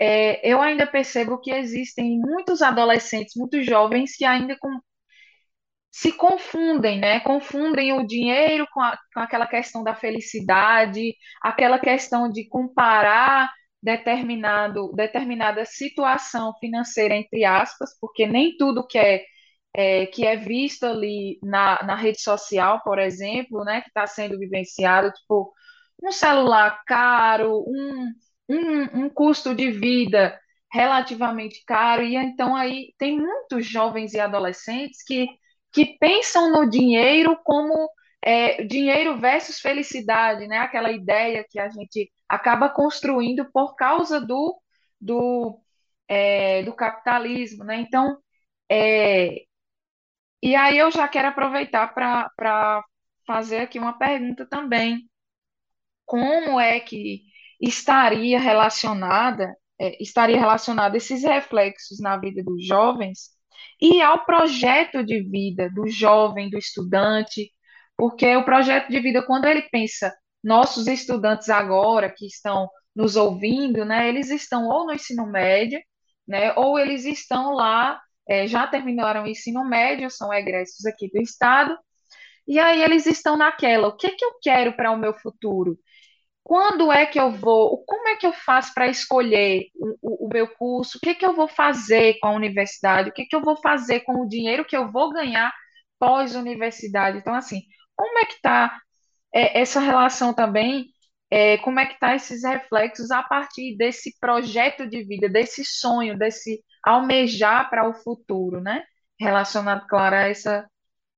é, 0.00 0.48
eu 0.48 0.60
ainda 0.62 0.86
percebo 0.86 1.40
que 1.40 1.50
existem 1.52 2.18
muitos 2.20 2.62
adolescentes, 2.62 3.34
muitos 3.36 3.66
jovens 3.66 4.16
que 4.16 4.24
ainda 4.24 4.56
com, 4.58 4.70
se 5.98 6.12
confundem, 6.12 7.00
né? 7.00 7.18
Confundem 7.20 7.92
o 7.92 8.06
dinheiro 8.06 8.68
com, 8.72 8.80
a, 8.80 8.96
com 9.12 9.18
aquela 9.18 9.48
questão 9.48 9.82
da 9.82 9.96
felicidade, 9.96 11.12
aquela 11.42 11.76
questão 11.76 12.30
de 12.30 12.46
comparar 12.48 13.50
determinado, 13.82 14.92
determinada 14.94 15.64
situação 15.64 16.54
financeira, 16.60 17.16
entre 17.16 17.44
aspas, 17.44 17.98
porque 18.00 18.28
nem 18.28 18.56
tudo 18.56 18.86
que 18.86 18.96
é, 18.96 19.24
é 19.74 20.06
que 20.06 20.24
é 20.24 20.36
visto 20.36 20.84
ali 20.86 21.36
na, 21.42 21.82
na 21.82 21.96
rede 21.96 22.20
social, 22.20 22.80
por 22.84 23.00
exemplo, 23.00 23.64
né, 23.64 23.80
que 23.80 23.88
está 23.88 24.06
sendo 24.06 24.38
vivenciado, 24.38 25.10
tipo, 25.10 25.52
um 26.00 26.12
celular 26.12 26.80
caro, 26.86 27.64
um, 27.66 28.12
um, 28.48 29.04
um 29.04 29.10
custo 29.10 29.52
de 29.52 29.68
vida 29.68 30.38
relativamente 30.72 31.64
caro, 31.66 32.02
e 32.04 32.14
então 32.14 32.54
aí 32.54 32.94
tem 32.98 33.18
muitos 33.18 33.66
jovens 33.66 34.14
e 34.14 34.20
adolescentes 34.20 35.02
que, 35.02 35.26
que 35.72 35.98
pensam 35.98 36.50
no 36.50 36.68
dinheiro 36.68 37.38
como 37.44 37.90
é, 38.22 38.64
dinheiro 38.64 39.18
versus 39.18 39.60
felicidade, 39.60 40.46
né? 40.46 40.58
Aquela 40.58 40.90
ideia 40.92 41.44
que 41.48 41.58
a 41.58 41.68
gente 41.68 42.10
acaba 42.28 42.68
construindo 42.68 43.50
por 43.52 43.74
causa 43.76 44.20
do, 44.20 44.60
do, 45.00 45.60
é, 46.08 46.62
do 46.62 46.74
capitalismo, 46.74 47.64
né? 47.64 47.76
Então, 47.80 48.18
é, 48.70 49.44
e 50.42 50.54
aí 50.54 50.78
eu 50.78 50.90
já 50.90 51.08
quero 51.08 51.28
aproveitar 51.28 51.94
para 51.94 52.84
fazer 53.26 53.58
aqui 53.60 53.78
uma 53.78 53.98
pergunta 53.98 54.46
também. 54.46 55.08
Como 56.04 56.58
é 56.60 56.80
que 56.80 57.22
estaria 57.60 58.40
relacionada, 58.40 59.54
é, 59.78 60.02
estaria 60.02 60.38
relacionado 60.38 60.96
esses 60.96 61.22
reflexos 61.22 62.00
na 62.00 62.16
vida 62.16 62.42
dos 62.42 62.64
jovens 62.66 63.37
e 63.80 64.02
ao 64.02 64.24
projeto 64.24 65.04
de 65.04 65.22
vida 65.22 65.70
do 65.70 65.88
jovem, 65.88 66.50
do 66.50 66.58
estudante, 66.58 67.52
porque 67.96 68.36
o 68.36 68.44
projeto 68.44 68.88
de 68.88 69.00
vida, 69.00 69.24
quando 69.24 69.46
ele 69.46 69.62
pensa 69.62 70.14
nossos 70.42 70.86
estudantes 70.86 71.48
agora 71.48 72.12
que 72.14 72.26
estão 72.26 72.68
nos 72.94 73.16
ouvindo, 73.16 73.84
né, 73.84 74.08
eles 74.08 74.30
estão 74.30 74.68
ou 74.68 74.86
no 74.86 74.92
ensino 74.92 75.26
médio, 75.26 75.80
né, 76.26 76.52
ou 76.54 76.78
eles 76.78 77.04
estão 77.04 77.52
lá, 77.52 78.00
é, 78.28 78.46
já 78.46 78.66
terminaram 78.66 79.24
o 79.24 79.26
ensino 79.28 79.64
médio, 79.64 80.10
são 80.10 80.32
egressos 80.32 80.84
aqui 80.86 81.10
do 81.12 81.20
estado, 81.20 81.76
e 82.46 82.58
aí 82.58 82.82
eles 82.82 83.06
estão 83.06 83.36
naquela, 83.36 83.88
o 83.88 83.96
que 83.96 84.10
que 84.10 84.24
eu 84.24 84.32
quero 84.42 84.72
para 84.74 84.90
o 84.90 84.96
meu 84.96 85.14
futuro? 85.14 85.78
Quando 86.48 86.90
é 86.90 87.04
que 87.04 87.20
eu 87.20 87.30
vou? 87.30 87.84
Como 87.84 88.08
é 88.08 88.16
que 88.16 88.26
eu 88.26 88.32
faço 88.32 88.72
para 88.72 88.88
escolher 88.88 89.66
o, 90.00 90.26
o, 90.26 90.28
meu 90.32 90.48
curso? 90.48 90.96
O 90.96 91.00
que 91.00 91.14
que 91.14 91.26
eu 91.26 91.36
vou 91.36 91.46
fazer 91.46 92.18
com 92.20 92.28
a 92.28 92.32
universidade? 92.32 93.10
O 93.10 93.12
que 93.12 93.26
que 93.26 93.36
eu 93.36 93.42
vou 93.42 93.54
fazer 93.56 94.00
com 94.00 94.22
o 94.22 94.26
dinheiro 94.26 94.64
que 94.64 94.74
eu 94.74 94.90
vou 94.90 95.12
ganhar 95.12 95.52
pós-universidade? 95.98 97.18
Então, 97.18 97.34
assim, 97.34 97.60
como 97.94 98.18
é 98.18 98.24
que 98.24 98.36
está 98.36 98.80
é, 99.34 99.60
essa 99.60 99.78
relação 99.78 100.32
também, 100.32 100.86
é, 101.30 101.58
como 101.58 101.80
é 101.80 101.84
que 101.84 101.98
tá 102.00 102.14
esses 102.16 102.42
reflexos 102.44 103.10
a 103.10 103.22
partir 103.22 103.76
desse 103.76 104.18
projeto 104.18 104.88
de 104.88 105.04
vida, 105.04 105.28
desse 105.28 105.62
sonho, 105.66 106.18
desse 106.18 106.64
almejar 106.82 107.68
para 107.68 107.86
o 107.86 107.92
futuro, 107.92 108.58
né? 108.62 108.84
Relacionado, 109.20 109.86
claro, 109.86 110.16
a 110.16 110.20
essa, 110.20 110.66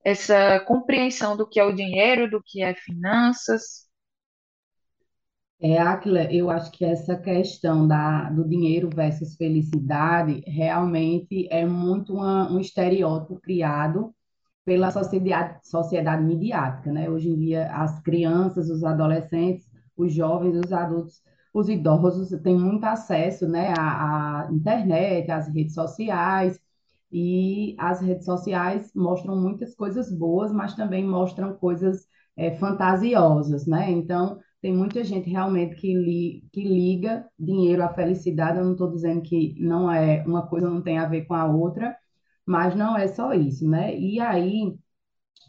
essa 0.04 0.58
compreensão 0.66 1.36
do 1.36 1.48
que 1.48 1.60
é 1.60 1.64
o 1.64 1.72
dinheiro, 1.72 2.28
do 2.28 2.42
que 2.44 2.62
é 2.64 2.74
finanças. 2.74 3.88
É, 5.62 5.78
Aquila, 5.78 6.24
eu 6.32 6.48
acho 6.48 6.70
que 6.72 6.84
essa 6.84 7.16
questão 7.16 7.86
da, 7.86 8.30
do 8.30 8.48
dinheiro 8.48 8.88
versus 8.94 9.36
felicidade 9.36 10.42
realmente 10.46 11.46
é 11.50 11.66
muito 11.66 12.14
uma, 12.14 12.50
um 12.50 12.58
estereótipo 12.60 13.38
criado 13.40 14.14
pela 14.64 14.90
sociedade, 14.92 15.58
sociedade 15.68 16.22
midiática, 16.24 16.92
né? 16.92 17.10
Hoje 17.10 17.30
em 17.30 17.36
dia, 17.38 17.72
as 17.74 18.00
crianças, 18.02 18.70
os 18.70 18.84
adolescentes, 18.84 19.66
os 19.96 20.12
jovens, 20.14 20.56
os 20.64 20.72
adultos, 20.72 21.22
os 21.54 21.68
idosos 21.68 22.30
têm 22.42 22.58
muito 22.58 22.84
acesso, 22.84 23.48
né, 23.48 23.74
à, 23.78 24.46
à 24.48 24.52
internet, 24.52 25.30
às 25.32 25.48
redes 25.48 25.74
sociais, 25.74 26.60
e 27.12 27.74
as 27.78 28.00
redes 28.00 28.24
sociais 28.24 28.92
mostram 28.94 29.36
muitas 29.36 29.74
coisas 29.74 30.12
boas, 30.12 30.52
mas 30.52 30.74
também 30.74 31.04
mostram 31.04 31.54
coisas 31.54 32.06
é, 32.36 32.52
fantasiosas, 32.56 33.66
né? 33.66 33.90
Então, 33.90 34.38
tem 34.60 34.72
muita 34.74 35.02
gente 35.04 35.30
realmente 35.30 35.76
que, 35.76 35.94
li, 35.94 36.44
que 36.52 36.62
liga 36.62 37.26
dinheiro 37.38 37.82
à 37.82 37.88
felicidade. 37.94 38.58
Eu 38.58 38.64
não 38.64 38.72
estou 38.72 38.90
dizendo 38.90 39.22
que 39.22 39.54
não 39.58 39.90
é 39.90 40.22
uma 40.26 40.46
coisa 40.46 40.68
não 40.68 40.82
tem 40.82 40.98
a 40.98 41.08
ver 41.08 41.24
com 41.26 41.34
a 41.34 41.46
outra, 41.46 41.96
mas 42.46 42.74
não 42.74 42.96
é 42.96 43.08
só 43.08 43.32
isso, 43.32 43.68
né? 43.68 43.96
E 43.98 44.20
aí 44.20 44.76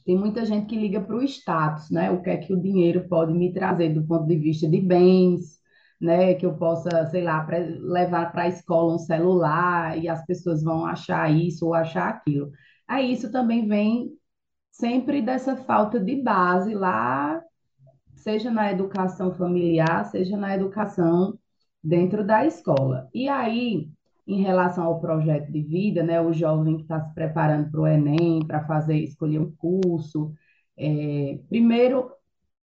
tem 0.06 0.18
muita 0.18 0.46
gente 0.46 0.68
que 0.68 0.76
liga 0.76 1.02
para 1.02 1.16
o 1.16 1.24
status, 1.24 1.90
né? 1.92 2.12
O 2.12 2.22
que 2.22 2.30
é 2.30 2.38
que 2.38 2.54
o 2.54 2.62
dinheiro 2.62 3.08
pode 3.08 3.34
me 3.34 3.54
trazer 3.54 3.90
do 3.94 4.06
ponto 4.06 4.26
de 4.28 4.38
vista 4.38 4.68
de 4.70 4.80
bens, 4.82 5.60
né? 6.00 6.34
Que 6.36 6.46
eu 6.46 6.56
possa, 6.58 7.08
sei 7.10 7.24
lá, 7.24 7.46
levar 7.82 8.32
para 8.32 8.44
a 8.44 8.48
escola 8.50 8.96
um 8.96 9.00
celular 9.00 9.98
e 9.98 10.08
as 10.10 10.26
pessoas 10.26 10.64
vão 10.64 10.86
achar 10.86 11.32
isso 11.32 11.66
ou 11.68 11.74
achar 11.74 12.10
aquilo. 12.10 12.52
Aí 12.88 13.12
isso 13.14 13.32
também 13.32 13.68
vem 13.68 14.12
sempre 14.72 15.22
dessa 15.22 15.56
falta 15.56 16.00
de 16.00 16.16
base 16.22 16.74
lá, 16.74 17.42
seja 18.22 18.52
na 18.52 18.72
educação 18.72 19.34
familiar, 19.34 20.06
seja 20.06 20.38
na 20.38 20.56
educação 20.56 21.38
dentro 21.84 22.26
da 22.26 22.46
escola. 22.46 23.10
E 23.14 23.28
aí 23.28 23.90
em 24.28 24.42
relação 24.42 24.86
ao 24.86 25.00
projeto 25.00 25.52
de 25.52 25.62
vida, 25.62 26.04
né, 26.04 26.22
o 26.22 26.32
jovem 26.32 26.78
que 26.78 26.84
está 26.84 27.02
se 27.02 27.14
preparando 27.14 27.70
para 27.72 27.82
o 27.82 27.88
Enem, 27.88 28.46
para 28.46 28.66
fazer, 28.66 28.98
escolher 28.98 29.40
um 29.40 29.52
curso, 29.52 30.34
é, 30.78 31.40
primeiro, 31.50 32.12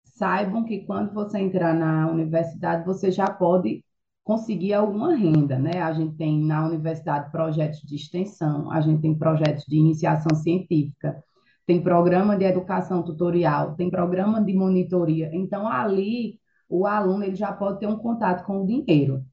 saibam 0.04 0.64
que 0.64 0.82
quando 0.86 1.14
você 1.14 1.40
entrar 1.40 1.74
na 1.74 2.10
universidade, 2.10 2.86
você 2.86 3.12
já 3.12 3.28
pode 3.28 3.84
conseguir 4.24 4.74
alguma 4.74 5.16
renda, 5.16 5.60
né? 5.60 5.82
A 5.82 5.94
gente 5.94 6.16
tem 6.16 6.40
na 6.44 6.66
universidade 6.66 7.32
projetos 7.32 7.82
de 7.82 7.96
extensão, 7.96 8.72
a 8.72 8.82
gente 8.82 9.02
tem 9.02 9.18
projetos 9.18 9.66
de 9.66 9.78
iniciação 9.78 10.36
científica, 10.36 11.22
tem 11.66 11.82
programa 11.82 12.38
de 12.38 12.46
educação 12.46 13.04
tutorial, 13.04 13.76
tem 13.76 13.90
programa 13.90 14.44
de 14.44 14.54
monitoria. 14.54 15.30
Então, 15.34 15.68
ali, 15.68 16.40
o 16.70 16.86
aluno 16.86 17.24
ele 17.24 17.36
já 17.36 17.52
pode 17.54 17.80
ter 17.80 17.88
um 17.88 17.98
contato 17.98 18.46
com 18.46 18.64
o 18.64 18.68
dinheiro 18.68 19.24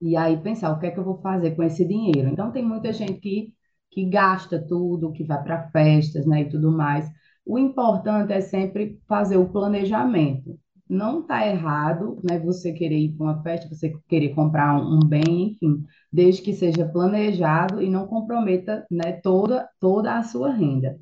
e 0.00 0.16
aí 0.16 0.36
pensar 0.38 0.72
o 0.72 0.78
que 0.78 0.86
é 0.86 0.90
que 0.90 0.98
eu 0.98 1.04
vou 1.04 1.20
fazer 1.20 1.52
com 1.54 1.62
esse 1.62 1.86
dinheiro. 1.86 2.28
Então 2.28 2.50
tem 2.50 2.64
muita 2.64 2.92
gente 2.92 3.20
que, 3.20 3.52
que 3.90 4.04
gasta 4.06 4.58
tudo, 4.58 5.12
que 5.12 5.24
vai 5.24 5.42
para 5.42 5.68
festas, 5.70 6.26
né, 6.26 6.42
e 6.42 6.48
tudo 6.48 6.70
mais. 6.72 7.08
O 7.44 7.58
importante 7.58 8.32
é 8.32 8.40
sempre 8.40 8.98
fazer 9.08 9.36
o 9.36 9.48
planejamento. 9.50 10.58
Não 10.88 11.20
está 11.20 11.46
errado, 11.46 12.18
né, 12.28 12.38
você 12.38 12.72
querer 12.72 12.98
ir 12.98 13.12
para 13.12 13.24
uma 13.24 13.42
festa, 13.42 13.68
você 13.68 13.92
querer 14.08 14.34
comprar 14.34 14.76
um, 14.76 14.96
um, 14.96 15.00
bem, 15.00 15.52
enfim, 15.52 15.84
desde 16.12 16.42
que 16.42 16.52
seja 16.52 16.88
planejado 16.88 17.80
e 17.82 17.88
não 17.88 18.06
comprometa, 18.06 18.84
né, 18.90 19.12
toda, 19.22 19.68
toda 19.80 20.16
a 20.18 20.22
sua 20.22 20.50
renda. 20.52 20.98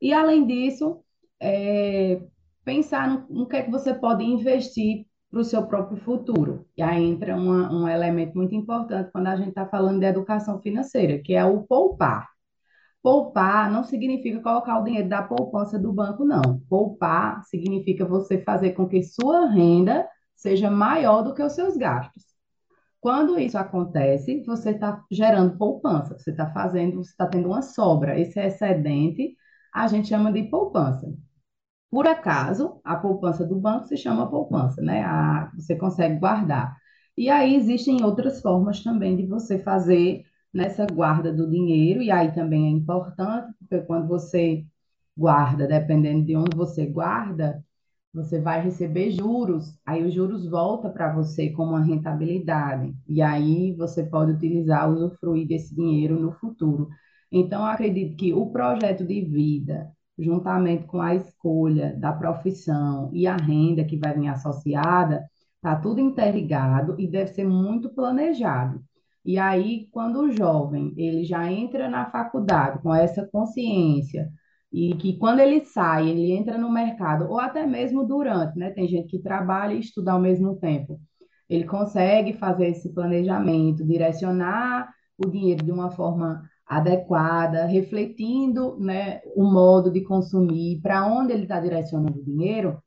E 0.00 0.12
além 0.12 0.46
disso, 0.46 1.00
é, 1.40 2.20
pensar 2.64 3.08
no, 3.08 3.26
no 3.28 3.46
que 3.48 3.56
é 3.56 3.62
que 3.62 3.70
você 3.70 3.94
pode 3.94 4.24
investir 4.24 5.06
para 5.30 5.40
o 5.40 5.44
seu 5.44 5.66
próprio 5.66 5.98
futuro. 5.98 6.66
E 6.76 6.82
aí 6.82 7.04
entra 7.04 7.36
uma, 7.36 7.72
um 7.72 7.88
elemento 7.88 8.36
muito 8.36 8.54
importante 8.54 9.10
quando 9.12 9.28
a 9.28 9.36
gente 9.36 9.50
está 9.50 9.66
falando 9.66 10.00
de 10.00 10.06
educação 10.06 10.60
financeira, 10.60 11.18
que 11.22 11.34
é 11.34 11.44
o 11.44 11.62
poupar. 11.62 12.28
Poupar 13.02 13.70
não 13.70 13.82
significa 13.84 14.40
colocar 14.40 14.78
o 14.78 14.84
dinheiro 14.84 15.08
da 15.08 15.22
poupança 15.22 15.78
do 15.78 15.92
banco, 15.92 16.24
não. 16.24 16.60
Poupar 16.68 17.42
significa 17.44 18.04
você 18.04 18.42
fazer 18.42 18.72
com 18.72 18.88
que 18.88 19.02
sua 19.02 19.46
renda 19.48 20.06
seja 20.34 20.70
maior 20.70 21.22
do 21.22 21.34
que 21.34 21.42
os 21.42 21.52
seus 21.52 21.76
gastos. 21.76 22.24
Quando 23.00 23.38
isso 23.38 23.56
acontece, 23.56 24.42
você 24.44 24.72
está 24.72 25.02
gerando 25.10 25.56
poupança, 25.56 26.18
você 26.18 26.30
está 26.30 26.50
fazendo, 26.52 26.96
você 27.02 27.10
está 27.10 27.26
tendo 27.26 27.48
uma 27.48 27.62
sobra. 27.62 28.18
Esse 28.18 28.38
excedente 28.38 29.34
a 29.72 29.86
gente 29.88 30.08
chama 30.08 30.32
de 30.32 30.44
poupança. 30.44 31.12
Por 31.90 32.06
acaso, 32.06 32.80
a 32.84 32.96
poupança 32.96 33.44
do 33.44 33.56
banco 33.58 33.86
se 33.86 33.96
chama 33.96 34.30
poupança, 34.30 34.80
né? 34.82 35.02
A, 35.04 35.50
você 35.56 35.76
consegue 35.76 36.18
guardar. 36.18 36.76
E 37.16 37.28
aí 37.28 37.54
existem 37.56 38.02
outras 38.04 38.40
formas 38.40 38.82
também 38.82 39.16
de 39.16 39.26
você 39.26 39.58
fazer 39.58 40.24
nessa 40.52 40.86
guarda 40.86 41.32
do 41.32 41.48
dinheiro, 41.50 42.02
e 42.02 42.10
aí 42.10 42.32
também 42.32 42.66
é 42.66 42.70
importante, 42.70 43.52
porque 43.58 43.84
quando 43.86 44.08
você 44.08 44.64
guarda, 45.16 45.66
dependendo 45.66 46.24
de 46.24 46.36
onde 46.36 46.56
você 46.56 46.86
guarda, 46.86 47.64
você 48.12 48.40
vai 48.40 48.60
receber 48.62 49.10
juros, 49.12 49.78
aí 49.86 50.04
os 50.04 50.12
juros 50.12 50.48
voltam 50.48 50.92
para 50.92 51.12
você 51.14 51.50
como 51.50 51.72
uma 51.72 51.84
rentabilidade, 51.84 52.94
e 53.08 53.22
aí 53.22 53.72
você 53.76 54.04
pode 54.04 54.32
utilizar, 54.32 54.90
usufruir 54.90 55.46
desse 55.46 55.74
dinheiro 55.74 56.18
no 56.18 56.32
futuro. 56.32 56.88
Então, 57.32 57.64
acredito 57.64 58.16
que 58.16 58.32
o 58.34 58.46
projeto 58.50 59.04
de 59.04 59.20
vida, 59.20 59.90
juntamente 60.18 60.86
com 60.86 61.00
a 61.00 61.14
escolha 61.14 61.94
da 61.96 62.12
profissão 62.12 63.10
e 63.12 63.26
a 63.26 63.36
renda 63.36 63.84
que 63.84 63.96
vai 63.96 64.14
vir 64.18 64.28
associada, 64.28 65.24
está 65.56 65.76
tudo 65.76 66.00
interligado 66.00 66.96
e 66.98 67.06
deve 67.06 67.32
ser 67.32 67.44
muito 67.44 67.90
planejado. 67.90 68.82
E 69.24 69.38
aí, 69.38 69.88
quando 69.92 70.20
o 70.20 70.32
jovem 70.32 70.94
ele 70.96 71.24
já 71.24 71.50
entra 71.50 71.88
na 71.88 72.10
faculdade 72.10 72.82
com 72.82 72.94
essa 72.94 73.26
consciência 73.26 74.30
e 74.72 74.94
que 74.94 75.18
quando 75.18 75.40
ele 75.40 75.64
sai, 75.64 76.08
ele 76.08 76.32
entra 76.32 76.56
no 76.56 76.70
mercado, 76.70 77.28
ou 77.28 77.38
até 77.38 77.66
mesmo 77.66 78.04
durante, 78.06 78.58
né? 78.58 78.70
Tem 78.70 78.88
gente 78.88 79.08
que 79.08 79.18
trabalha 79.18 79.74
e 79.74 79.80
estuda 79.80 80.12
ao 80.12 80.20
mesmo 80.20 80.56
tempo. 80.56 81.00
Ele 81.48 81.64
consegue 81.64 82.32
fazer 82.34 82.68
esse 82.68 82.94
planejamento, 82.94 83.84
direcionar 83.84 84.88
o 85.18 85.28
dinheiro 85.28 85.64
de 85.64 85.72
uma 85.72 85.90
forma 85.90 86.42
adequada, 86.70 87.66
refletindo, 87.66 88.78
né, 88.78 89.20
o 89.34 89.42
modo 89.42 89.90
de 89.90 90.02
consumir, 90.04 90.80
para 90.80 91.04
onde 91.04 91.32
ele 91.32 91.42
está 91.42 91.58
direcionando 91.58 92.20
o 92.20 92.24
dinheiro, 92.24 92.80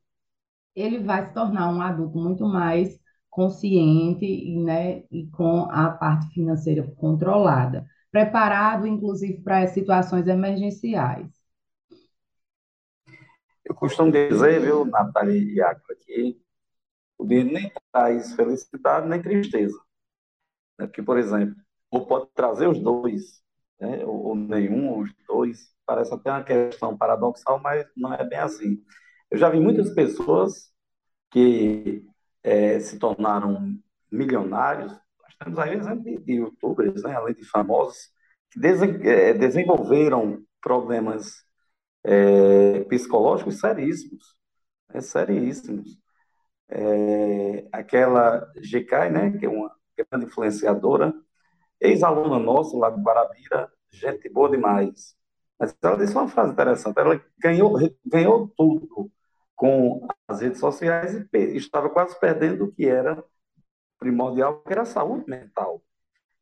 ele 0.74 1.00
vai 1.00 1.26
se 1.26 1.34
tornar 1.34 1.70
um 1.70 1.82
adulto 1.82 2.18
muito 2.18 2.46
mais 2.46 2.98
consciente 3.28 4.56
né, 4.56 5.04
e 5.10 5.26
com 5.26 5.68
a 5.70 5.90
parte 5.90 6.32
financeira 6.32 6.90
controlada, 6.96 7.84
preparado, 8.10 8.86
inclusive, 8.86 9.42
para 9.42 9.66
situações 9.66 10.26
emergenciais. 10.26 11.28
Eu 13.66 13.74
costumo 13.74 14.10
dizer, 14.10 14.62
viu, 14.62 14.86
Natália 14.86 15.38
e 15.38 15.60
Acra, 15.60 15.94
que 16.00 16.40
o 17.18 17.26
dinheiro 17.26 17.52
nem 17.52 17.70
traz 17.92 18.34
felicidade 18.34 19.06
nem 19.06 19.20
tristeza. 19.20 19.78
Né? 20.78 20.86
Porque, 20.86 21.02
por 21.02 21.18
exemplo, 21.18 21.54
ou 21.90 22.06
pode 22.06 22.30
trazer 22.34 22.66
os 22.66 22.80
dois, 22.80 23.43
né? 23.80 24.04
ou, 24.04 24.28
ou 24.28 24.36
nenhum, 24.36 24.90
ou 24.90 25.00
os 25.02 25.10
dois. 25.26 25.72
Parece 25.86 26.14
até 26.14 26.30
uma 26.30 26.44
questão 26.44 26.96
paradoxal, 26.96 27.60
mas 27.60 27.86
não 27.96 28.12
é 28.14 28.24
bem 28.24 28.38
assim. 28.38 28.82
Eu 29.30 29.38
já 29.38 29.48
vi 29.48 29.60
muitas 29.60 29.92
pessoas 29.94 30.72
que 31.30 32.06
é, 32.42 32.78
se 32.80 32.98
tornaram 32.98 33.76
milionários. 34.10 34.92
Nós 34.92 35.34
temos 35.38 35.58
aí 35.58 35.74
exemplo 35.74 36.04
de, 36.04 36.18
de 36.18 36.32
youtubers, 36.34 37.02
né? 37.02 37.14
além 37.14 37.34
de 37.34 37.44
famosos, 37.44 38.10
que 38.50 39.08
é, 39.08 39.34
desenvolveram 39.34 40.44
problemas 40.60 41.44
é, 42.04 42.84
psicológicos 42.84 43.60
seríssimos, 43.60 44.36
né, 44.92 45.00
seríssimos. 45.00 45.98
É, 46.68 47.68
aquela 47.72 48.50
GK, 48.56 49.10
né, 49.10 49.38
que 49.38 49.46
é 49.46 49.48
uma 49.48 49.70
grande 49.96 50.26
influenciadora, 50.26 51.14
ex-aluna 51.80 52.38
nossa 52.38 52.76
lá 52.76 52.90
de 52.90 53.00
Guarabira, 53.00 53.70
gente 53.90 54.28
boa 54.28 54.50
demais. 54.50 55.16
Mas 55.58 55.76
ela 55.82 55.96
disse 55.96 56.14
uma 56.14 56.28
frase 56.28 56.52
interessante, 56.52 56.98
ela 56.98 57.20
ganhou, 57.38 57.74
ganhou 58.04 58.48
tudo 58.56 59.10
com 59.54 60.06
as 60.26 60.40
redes 60.40 60.58
sociais 60.58 61.14
e 61.32 61.56
estava 61.56 61.88
quase 61.88 62.18
perdendo 62.18 62.64
o 62.64 62.72
que 62.72 62.86
era 62.86 63.24
primordial, 63.98 64.62
que 64.62 64.72
era 64.72 64.82
a 64.82 64.86
saúde 64.86 65.28
mental. 65.28 65.82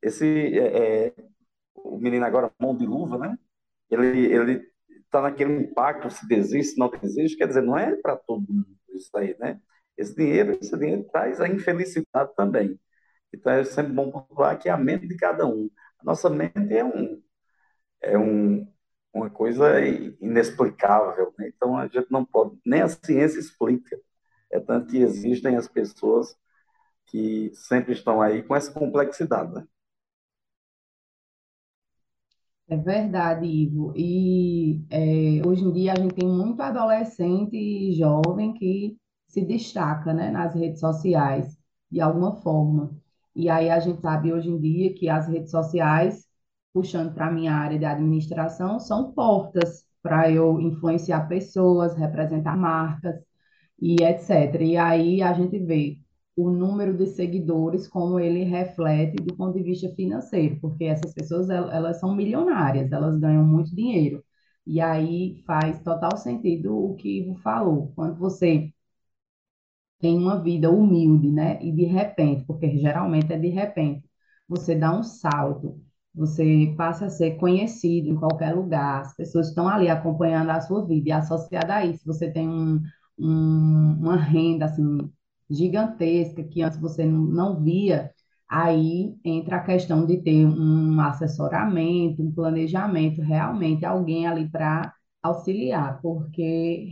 Esse, 0.00 0.58
é, 0.58 1.06
é, 1.06 1.14
o 1.76 1.98
menino 1.98 2.24
agora, 2.24 2.50
mão 2.58 2.76
de 2.76 2.86
luva, 2.86 3.18
né? 3.18 3.38
Ele, 3.90 4.26
ele 4.26 4.72
está 5.04 5.20
naquele 5.20 5.52
impacto, 5.54 6.10
se 6.10 6.26
desiste, 6.26 6.78
não 6.78 6.88
desiste, 6.88 7.36
quer 7.36 7.46
dizer, 7.46 7.62
não 7.62 7.76
é 7.76 7.94
para 7.96 8.16
todo 8.16 8.52
mundo 8.52 8.66
isso 8.94 9.10
aí, 9.16 9.36
né? 9.38 9.60
Esse 9.96 10.14
dinheiro, 10.16 10.58
esse 10.60 10.76
dinheiro 10.76 11.04
traz 11.12 11.40
a 11.40 11.48
infelicidade 11.48 12.34
também. 12.34 12.78
Então 13.34 13.52
é 13.52 13.64
sempre 13.64 13.92
bom 13.92 14.10
pontuar 14.10 14.58
que 14.58 14.68
é 14.68 14.72
a 14.72 14.76
mente 14.76 15.06
de 15.06 15.16
cada 15.16 15.46
um. 15.46 15.70
A 15.98 16.04
nossa 16.04 16.28
mente 16.30 16.74
é 16.76 16.84
um 16.84 17.22
é 18.02 18.18
um, 18.18 18.66
uma 19.12 19.30
coisa 19.30 19.80
inexplicável, 20.20 21.32
né? 21.38 21.48
então 21.48 21.76
a 21.78 21.86
gente 21.86 22.10
não 22.10 22.24
pode, 22.24 22.58
nem 22.66 22.82
a 22.82 22.88
ciência 22.88 23.38
explica. 23.38 23.98
É 24.50 24.60
tanto 24.60 24.88
que 24.88 24.98
existem 24.98 25.56
as 25.56 25.68
pessoas 25.68 26.36
que 27.06 27.50
sempre 27.54 27.92
estão 27.92 28.20
aí 28.22 28.42
com 28.42 28.56
essa 28.56 28.72
complexidade. 28.72 29.54
Né? 29.54 29.66
É 32.68 32.76
verdade, 32.76 33.46
Ivo. 33.46 33.92
E 33.96 34.84
é, 34.90 35.46
hoje 35.46 35.62
em 35.64 35.72
dia 35.72 35.92
a 35.92 35.96
gente 35.96 36.14
tem 36.14 36.28
muito 36.28 36.60
adolescente 36.60 37.54
e 37.54 37.92
jovem 37.94 38.54
que 38.54 38.96
se 39.28 39.44
destaca, 39.44 40.12
né, 40.14 40.30
nas 40.30 40.54
redes 40.54 40.80
sociais, 40.80 41.56
de 41.90 42.00
alguma 42.00 42.36
forma. 42.36 43.01
E 43.34 43.48
aí 43.48 43.70
a 43.70 43.80
gente 43.80 44.00
sabe 44.00 44.32
hoje 44.32 44.48
em 44.50 44.58
dia 44.60 44.94
que 44.94 45.08
as 45.08 45.26
redes 45.28 45.50
sociais, 45.50 46.26
puxando 46.72 47.14
para 47.14 47.26
a 47.28 47.30
minha 47.32 47.54
área 47.54 47.78
de 47.78 47.84
administração, 47.84 48.78
são 48.80 49.12
portas 49.12 49.84
para 50.02 50.30
eu 50.30 50.60
influenciar 50.60 51.28
pessoas, 51.28 51.94
representar 51.96 52.56
marcas 52.56 53.16
e 53.80 53.96
etc. 54.02 54.62
E 54.62 54.76
aí 54.76 55.22
a 55.22 55.32
gente 55.32 55.58
vê 55.58 55.98
o 56.36 56.50
número 56.50 56.96
de 56.96 57.06
seguidores, 57.08 57.86
como 57.88 58.18
ele 58.18 58.44
reflete 58.44 59.16
do 59.16 59.36
ponto 59.36 59.56
de 59.56 59.62
vista 59.62 59.88
financeiro, 59.94 60.58
porque 60.60 60.84
essas 60.84 61.12
pessoas 61.14 61.50
elas 61.50 62.00
são 62.00 62.14
milionárias, 62.14 62.90
elas 62.92 63.18
ganham 63.18 63.44
muito 63.46 63.74
dinheiro. 63.74 64.24
E 64.66 64.80
aí 64.80 65.42
faz 65.46 65.80
total 65.82 66.16
sentido 66.16 66.76
o 66.76 66.94
que 66.94 67.18
Ivo 67.20 67.34
falou. 67.36 67.92
Quando 67.94 68.16
você 68.18 68.72
tem 70.02 70.18
uma 70.18 70.40
vida 70.42 70.70
humilde, 70.70 71.30
né? 71.32 71.58
E 71.62 71.72
de 71.72 71.84
repente, 71.84 72.44
porque 72.46 72.76
geralmente 72.78 73.32
é 73.32 73.38
de 73.38 73.48
repente, 73.48 74.04
você 74.48 74.74
dá 74.74 74.92
um 74.96 75.02
salto, 75.04 75.80
você 76.14 76.74
passa 76.76 77.06
a 77.06 77.10
ser 77.10 77.36
conhecido 77.38 78.08
em 78.10 78.16
qualquer 78.16 78.54
lugar, 78.54 79.02
as 79.02 79.16
pessoas 79.16 79.48
estão 79.48 79.68
ali 79.68 79.88
acompanhando 79.88 80.50
a 80.50 80.60
sua 80.60 80.86
vida, 80.86 81.10
e 81.10 81.12
associada 81.12 81.76
a 81.76 81.86
isso, 81.86 82.04
você 82.06 82.30
tem 82.30 82.48
um, 82.48 82.82
um, 83.18 83.96
uma 84.00 84.16
renda 84.16 84.66
assim 84.66 85.10
gigantesca 85.50 86.42
que 86.44 86.62
antes 86.62 86.78
você 86.78 87.04
não 87.06 87.62
via, 87.62 88.10
aí 88.48 89.14
entra 89.24 89.56
a 89.56 89.64
questão 89.64 90.04
de 90.06 90.18
ter 90.22 90.46
um 90.46 91.00
assessoramento, 91.00 92.22
um 92.22 92.32
planejamento, 92.32 93.20
realmente 93.22 93.84
alguém 93.84 94.26
ali 94.26 94.48
para 94.50 94.92
auxiliar, 95.22 96.00
porque 96.02 96.88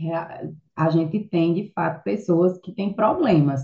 a 0.75 0.89
gente 0.89 1.19
tem, 1.29 1.53
de 1.53 1.71
fato, 1.73 2.03
pessoas 2.03 2.57
que 2.59 2.73
têm 2.73 2.93
problemas, 2.93 3.61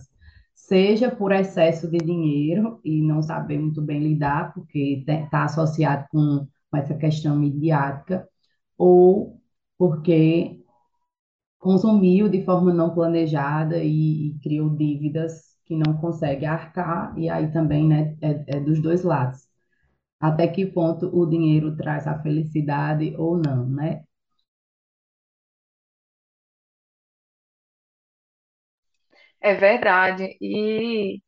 seja 0.54 1.10
por 1.12 1.32
excesso 1.32 1.90
de 1.90 1.98
dinheiro 2.00 2.80
e 2.84 3.02
não 3.02 3.22
saber 3.22 3.60
muito 3.60 3.82
bem 3.82 4.00
lidar, 4.02 4.54
porque 4.54 5.04
está 5.08 5.46
associado 5.46 6.06
com, 6.12 6.48
com 6.72 6.78
essa 6.78 6.96
questão 6.96 7.38
midiática, 7.38 8.28
ou 8.78 9.42
porque 9.78 10.62
consumiu 11.60 12.30
de 12.30 12.44
forma 12.44 12.74
não 12.74 12.94
planejada 12.94 13.78
e, 13.84 14.30
e 14.30 14.40
criou 14.40 14.70
dívidas 14.70 15.56
que 15.66 15.76
não 15.76 15.98
consegue 15.98 16.46
arcar, 16.46 17.18
e 17.18 17.30
aí 17.30 17.52
também 17.52 17.88
né, 17.88 18.16
é, 18.22 18.58
é 18.58 18.60
dos 18.60 18.82
dois 18.82 19.04
lados. 19.04 19.48
Até 20.20 20.48
que 20.48 20.66
ponto 20.66 21.08
o 21.16 21.26
dinheiro 21.26 21.76
traz 21.76 22.08
a 22.08 22.22
felicidade 22.22 23.16
ou 23.18 23.38
não, 23.38 23.68
né? 23.70 24.04
É 29.48 29.54
verdade. 29.56 30.38
E 30.42 31.22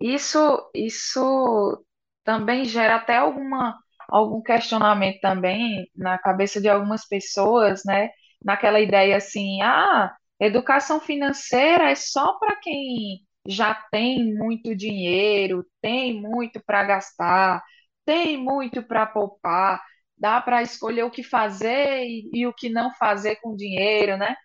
isso, 0.00 0.38
isso 0.74 1.84
também 2.24 2.64
gera 2.64 2.96
até 2.96 3.16
alguma, 3.18 3.76
algum 4.08 4.42
questionamento 4.42 5.20
também 5.20 5.90
na 5.96 6.18
cabeça 6.18 6.60
de 6.60 6.68
algumas 6.68 7.06
pessoas, 7.08 7.82
né? 7.84 8.10
naquela 8.44 8.80
ideia 8.80 9.16
assim, 9.16 9.60
ah, 9.62 10.14
educação 10.40 11.00
financeira 11.00 11.90
é 11.90 11.94
só 11.96 12.38
para 12.38 12.56
quem 12.56 13.20
já 13.48 13.74
tem 13.90 14.34
muito 14.34 14.74
dinheiro, 14.76 15.66
tem 15.82 16.20
muito 16.20 16.62
para 16.64 16.84
gastar, 16.84 17.62
tem 18.04 18.36
muito 18.36 18.82
para 18.82 19.06
poupar, 19.06 19.82
dá 20.18 20.40
para 20.40 20.62
escolher 20.62 21.04
o 21.04 21.10
que 21.10 21.22
fazer 21.22 22.04
e, 22.06 22.30
e, 22.34 22.46
o 22.46 22.52
que 22.54 22.68
não 22.70 22.92
fazer 22.94 23.36
com 23.36 23.56
dinheiro, 23.56 24.16
né? 24.16 24.36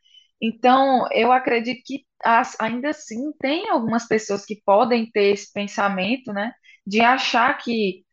Então, 0.42 1.08
eu 1.12 1.32
acredito 1.32 1.82
que 1.86 2.06
as, 2.24 2.60
ainda 2.60 2.90
assim 2.90 3.32
tem 3.40 3.70
algumas 3.70 4.08
pessoas 4.08 4.46
que 4.46 4.62
podem 4.66 5.10
ter 5.12 5.34
esse 5.34 5.52
pensamento, 5.54 6.32
né, 6.34 6.54
de 6.86 7.02
achar 7.02 7.58
que 7.58 8.06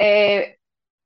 é, 0.00 0.56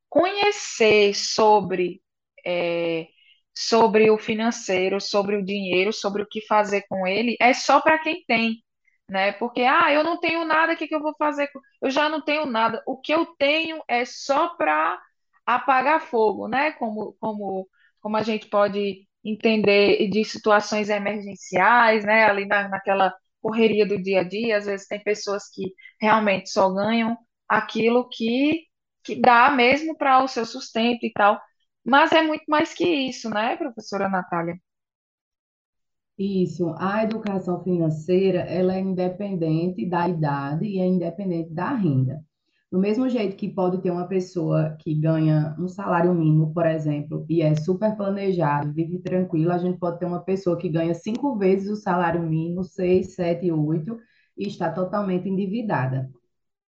conhecer 0.09 1.15
sobre 1.15 2.03
é, 2.47 3.09
sobre 3.57 4.11
o 4.11 4.19
financeiro, 4.19 5.01
sobre 5.01 5.37
o 5.37 5.45
dinheiro, 5.45 5.93
sobre 5.93 6.23
o 6.23 6.29
que 6.29 6.41
fazer 6.47 6.83
com 6.89 7.07
ele, 7.07 7.37
é 7.41 7.53
só 7.55 7.81
para 7.81 7.99
quem 7.99 8.25
tem, 8.27 8.63
né? 9.09 9.33
Porque, 9.33 9.63
ah, 9.63 9.93
eu 9.93 10.03
não 10.05 10.19
tenho 10.21 10.45
nada, 10.45 10.73
o 10.75 10.77
que 10.77 10.89
que 10.89 10.95
eu 10.95 11.03
vou 11.03 11.15
fazer? 11.19 11.51
Eu 11.83 11.91
já 11.91 12.09
não 12.09 12.23
tenho 12.23 12.47
nada. 12.47 12.83
O 12.87 12.99
que 13.01 13.13
eu 13.13 13.27
tenho 13.37 13.83
é 13.89 14.05
só 14.05 14.51
para 14.57 15.01
apagar 15.47 16.01
fogo, 16.01 16.49
né? 16.49 16.73
Como, 16.73 17.15
como, 17.21 17.69
como 18.01 18.17
a 18.17 18.23
gente 18.23 18.49
pode 18.49 19.07
entender 19.25 20.09
de 20.11 20.25
situações 20.25 20.89
emergenciais, 20.89 22.05
né? 22.05 22.25
Ali 22.25 22.47
na, 22.47 22.69
naquela 22.69 23.15
correria 23.43 23.87
do 23.87 24.01
dia 24.03 24.21
a 24.21 24.25
dia, 24.25 24.57
às 24.59 24.67
vezes 24.67 24.87
tem 24.87 25.03
pessoas 25.03 25.45
que 25.53 25.63
realmente 26.01 26.51
só 26.51 26.71
ganham 26.73 27.17
aquilo 27.49 28.09
que, 28.09 28.65
que 29.05 29.17
dá 29.21 29.51
mesmo 29.51 29.97
para 29.97 30.23
o 30.23 30.29
seu 30.29 30.45
sustento 30.47 31.05
e 31.05 31.13
tal. 31.13 31.41
Mas 31.85 32.13
é 32.13 32.23
muito 32.23 32.45
mais 32.49 32.75
que 32.75 32.85
isso, 32.87 33.31
né, 33.31 33.57
professora 33.57 34.09
Natália? 34.09 34.55
Isso, 36.19 36.73
a 36.79 37.03
educação 37.03 37.65
financeira, 37.65 38.43
ela 38.43 38.77
é 38.77 38.81
independente 38.81 39.85
da 39.85 40.09
idade 40.09 40.65
e 40.65 40.79
é 40.79 40.87
independente 40.87 41.53
da 41.53 41.75
renda. 41.75 42.25
Do 42.71 42.79
mesmo 42.79 43.09
jeito 43.09 43.37
que 43.37 43.49
pode 43.49 43.83
ter 43.83 43.91
uma 43.91 44.07
pessoa 44.07 44.77
que 44.79 44.95
ganha 44.95 45.57
um 45.59 45.67
salário 45.67 46.15
mínimo, 46.15 46.55
por 46.55 46.65
exemplo, 46.67 47.27
e 47.29 47.43
é 47.43 47.55
super 47.57 47.97
planejado, 47.97 48.73
vive 48.73 49.01
tranquilo, 49.01 49.51
a 49.51 49.59
gente 49.59 49.77
pode 49.77 49.99
ter 49.99 50.07
uma 50.07 50.21
pessoa 50.21 50.57
que 50.57 50.69
ganha 50.69 50.95
cinco 50.95 51.37
vezes 51.37 51.69
o 51.69 51.75
salário 51.75 52.23
mínimo, 52.23 52.63
seis, 52.63 53.15
sete, 53.17 53.51
oito, 53.51 53.99
e 54.39 54.47
está 54.47 54.71
totalmente 54.71 55.29
endividada. 55.29 56.09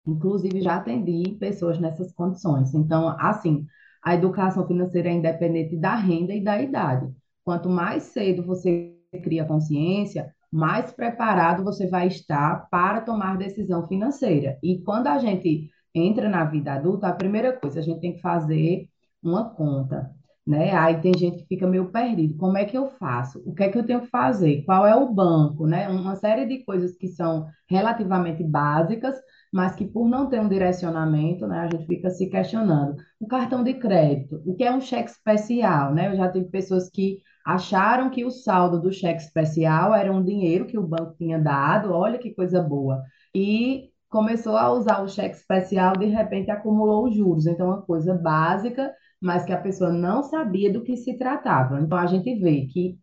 Inclusive, 0.08 0.62
já 0.62 0.78
atendi 0.78 1.36
pessoas 1.40 1.80
nessas 1.80 2.14
condições. 2.14 2.74
Então, 2.74 3.10
assim, 3.20 3.66
a 4.02 4.16
educação 4.16 4.66
financeira 4.66 5.10
é 5.10 5.14
independente 5.14 5.76
da 5.76 5.96
renda 5.96 6.34
e 6.34 6.42
da 6.42 6.62
idade. 6.62 7.14
Quanto 7.44 7.70
mais 7.70 8.04
cedo 8.04 8.44
você 8.46 8.96
cria 9.24 9.46
consciência, 9.46 10.34
mais 10.52 10.92
preparado 10.92 11.64
você 11.64 11.88
vai 11.88 12.08
estar 12.08 12.68
para 12.72 13.02
tomar 13.02 13.38
decisão 13.38 13.88
financeira. 13.88 14.58
E 14.64 14.82
quando 14.82 15.08
a 15.08 15.20
gente 15.20 15.70
entra 15.94 16.30
na 16.30 16.46
vida 16.46 16.74
adulta, 16.74 17.08
a 17.08 17.14
primeira 17.14 17.54
coisa, 17.54 17.80
a 17.80 17.84
gente 17.84 18.00
tem 18.02 18.14
que 18.14 18.22
fazer 18.22 18.88
uma 19.22 19.50
conta, 19.50 20.12
né? 20.46 20.72
Aí 20.76 21.00
tem 21.02 21.14
gente 21.18 21.40
que 21.40 21.48
fica 21.48 21.68
meio 21.68 21.92
perdido. 21.92 22.36
Como 22.38 22.58
é 22.58 22.66
que 22.66 22.78
eu 22.78 22.88
faço? 22.92 23.42
O 23.46 23.54
que 23.54 23.64
é 23.64 23.70
que 23.70 23.78
eu 23.78 23.86
tenho 23.86 24.02
que 24.02 24.08
fazer? 24.08 24.64
Qual 24.66 24.86
é 24.86 24.96
o 24.96 25.14
banco, 25.14 25.68
né? 25.68 25.88
Uma 25.90 26.16
série 26.16 26.46
de 26.46 26.64
coisas 26.64 26.96
que 26.98 27.08
são 27.08 27.48
relativamente 27.70 28.44
básicas, 28.44 29.16
mas 29.52 29.76
que 29.76 29.86
por 29.86 30.08
não 30.08 30.28
ter 30.30 30.40
um 30.40 30.48
direcionamento, 30.50 31.48
né, 31.48 31.60
a 31.60 31.68
gente 31.68 31.86
fica 31.88 32.10
se 32.10 32.28
questionando. 32.30 32.96
O 33.20 33.28
cartão 33.28 33.64
de 33.64 33.74
crédito, 33.76 34.42
o 34.46 34.56
que 34.56 34.64
é 34.64 34.72
um 34.72 34.82
cheque 34.82 35.10
especial, 35.12 35.94
né? 35.94 36.08
Eu 36.12 36.16
já 36.18 36.32
tive 36.32 36.46
pessoas 36.50 36.90
que 36.90 37.20
acharam 37.46 38.10
que 38.10 38.24
o 38.26 38.32
saldo 38.32 38.80
do 38.80 38.92
cheque 38.92 39.22
especial 39.22 39.94
era 39.94 40.12
um 40.12 40.24
dinheiro 40.24 40.66
que 40.66 40.78
o 40.78 40.88
banco 40.88 41.16
tinha 41.18 41.40
dado, 41.40 41.92
olha 41.94 42.20
que 42.20 42.34
coisa 42.34 42.62
boa. 42.62 43.02
E 43.34 43.90
começou 44.10 44.58
a 44.58 44.72
usar 44.72 45.02
o 45.02 45.08
cheque 45.08 45.36
especial, 45.36 45.94
de 45.98 46.06
repente 46.08 46.52
acumulou 46.52 47.08
os 47.08 47.16
juros. 47.16 47.46
Então, 47.46 47.68
uma 47.68 47.82
coisa 47.82 48.14
básica, 48.16 48.94
mas 49.22 49.46
que 49.46 49.54
a 49.54 49.62
pessoa 49.62 49.92
não 49.92 50.24
sabia 50.24 50.72
do 50.72 50.84
que 50.84 50.98
se 50.98 51.18
tratava. 51.18 51.80
Então, 51.80 51.98
a 51.98 52.08
gente 52.08 52.36
vê 52.40 52.66
que 52.68 53.00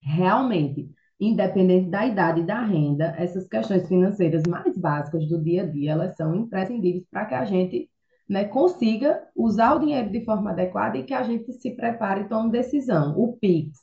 realmente, 0.00 0.90
independente 1.20 1.90
da 1.90 2.06
idade 2.06 2.40
e 2.40 2.46
da 2.46 2.62
renda, 2.62 3.14
essas 3.18 3.46
questões 3.48 3.88
financeiras 3.88 4.42
mais 4.48 4.76
básicas 4.78 5.26
do 5.28 5.42
dia 5.42 5.62
a 5.62 5.66
dia, 5.66 5.92
elas 5.92 6.16
são 6.16 6.34
imprescindíveis 6.34 7.04
para 7.10 7.26
que 7.26 7.34
a 7.34 7.44
gente 7.44 7.90
né, 8.28 8.44
consiga 8.44 9.22
usar 9.34 9.74
o 9.74 9.80
dinheiro 9.80 10.10
de 10.10 10.24
forma 10.24 10.50
adequada 10.50 10.98
e 10.98 11.04
que 11.04 11.14
a 11.14 11.22
gente 11.22 11.52
se 11.54 11.70
prepare 11.72 12.22
e 12.22 12.28
tome 12.28 12.50
decisão. 12.50 13.18
O 13.18 13.36
PIX, 13.36 13.78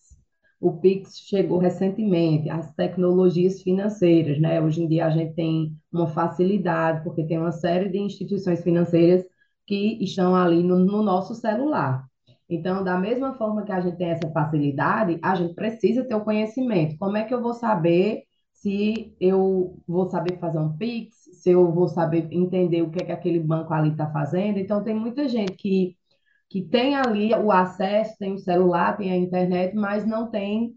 o 0.63 0.77
Pix 0.77 1.19
chegou 1.19 1.57
recentemente, 1.57 2.49
as 2.49 2.73
tecnologias 2.73 3.61
financeiras, 3.61 4.39
né? 4.39 4.61
Hoje 4.61 4.81
em 4.81 4.87
dia 4.87 5.05
a 5.07 5.09
gente 5.09 5.33
tem 5.33 5.75
uma 5.91 6.07
facilidade, 6.07 7.03
porque 7.03 7.25
tem 7.25 7.37
uma 7.37 7.51
série 7.51 7.89
de 7.89 7.99
instituições 7.99 8.63
financeiras 8.63 9.25
que 9.67 10.01
estão 10.01 10.33
ali 10.33 10.63
no, 10.63 10.79
no 10.79 11.03
nosso 11.03 11.35
celular. 11.35 12.05
Então, 12.49 12.81
da 12.81 12.97
mesma 12.97 13.33
forma 13.33 13.63
que 13.63 13.73
a 13.73 13.81
gente 13.81 13.97
tem 13.97 14.11
essa 14.11 14.31
facilidade, 14.31 15.19
a 15.21 15.35
gente 15.35 15.53
precisa 15.53 16.05
ter 16.05 16.15
o 16.15 16.23
conhecimento. 16.23 16.97
Como 16.97 17.17
é 17.17 17.25
que 17.25 17.33
eu 17.33 17.41
vou 17.41 17.53
saber 17.53 18.23
se 18.53 19.13
eu 19.19 19.77
vou 19.85 20.09
saber 20.09 20.39
fazer 20.39 20.59
um 20.59 20.77
Pix, 20.77 21.13
se 21.41 21.51
eu 21.51 21.73
vou 21.73 21.89
saber 21.89 22.29
entender 22.31 22.81
o 22.83 22.89
que 22.89 23.03
é 23.03 23.05
que 23.07 23.11
aquele 23.11 23.39
banco 23.39 23.73
ali 23.73 23.89
está 23.89 24.09
fazendo? 24.09 24.59
Então, 24.59 24.81
tem 24.81 24.95
muita 24.95 25.27
gente 25.27 25.53
que 25.53 25.97
que 26.53 26.61
tem 26.61 26.95
ali 26.95 27.33
o 27.33 27.51
acesso, 27.51 28.15
tem 28.19 28.35
o 28.35 28.37
celular, 28.37 28.95
tem 28.95 29.11
a 29.11 29.17
internet, 29.17 29.75
mas 29.75 30.05
não 30.05 30.29
tem 30.29 30.75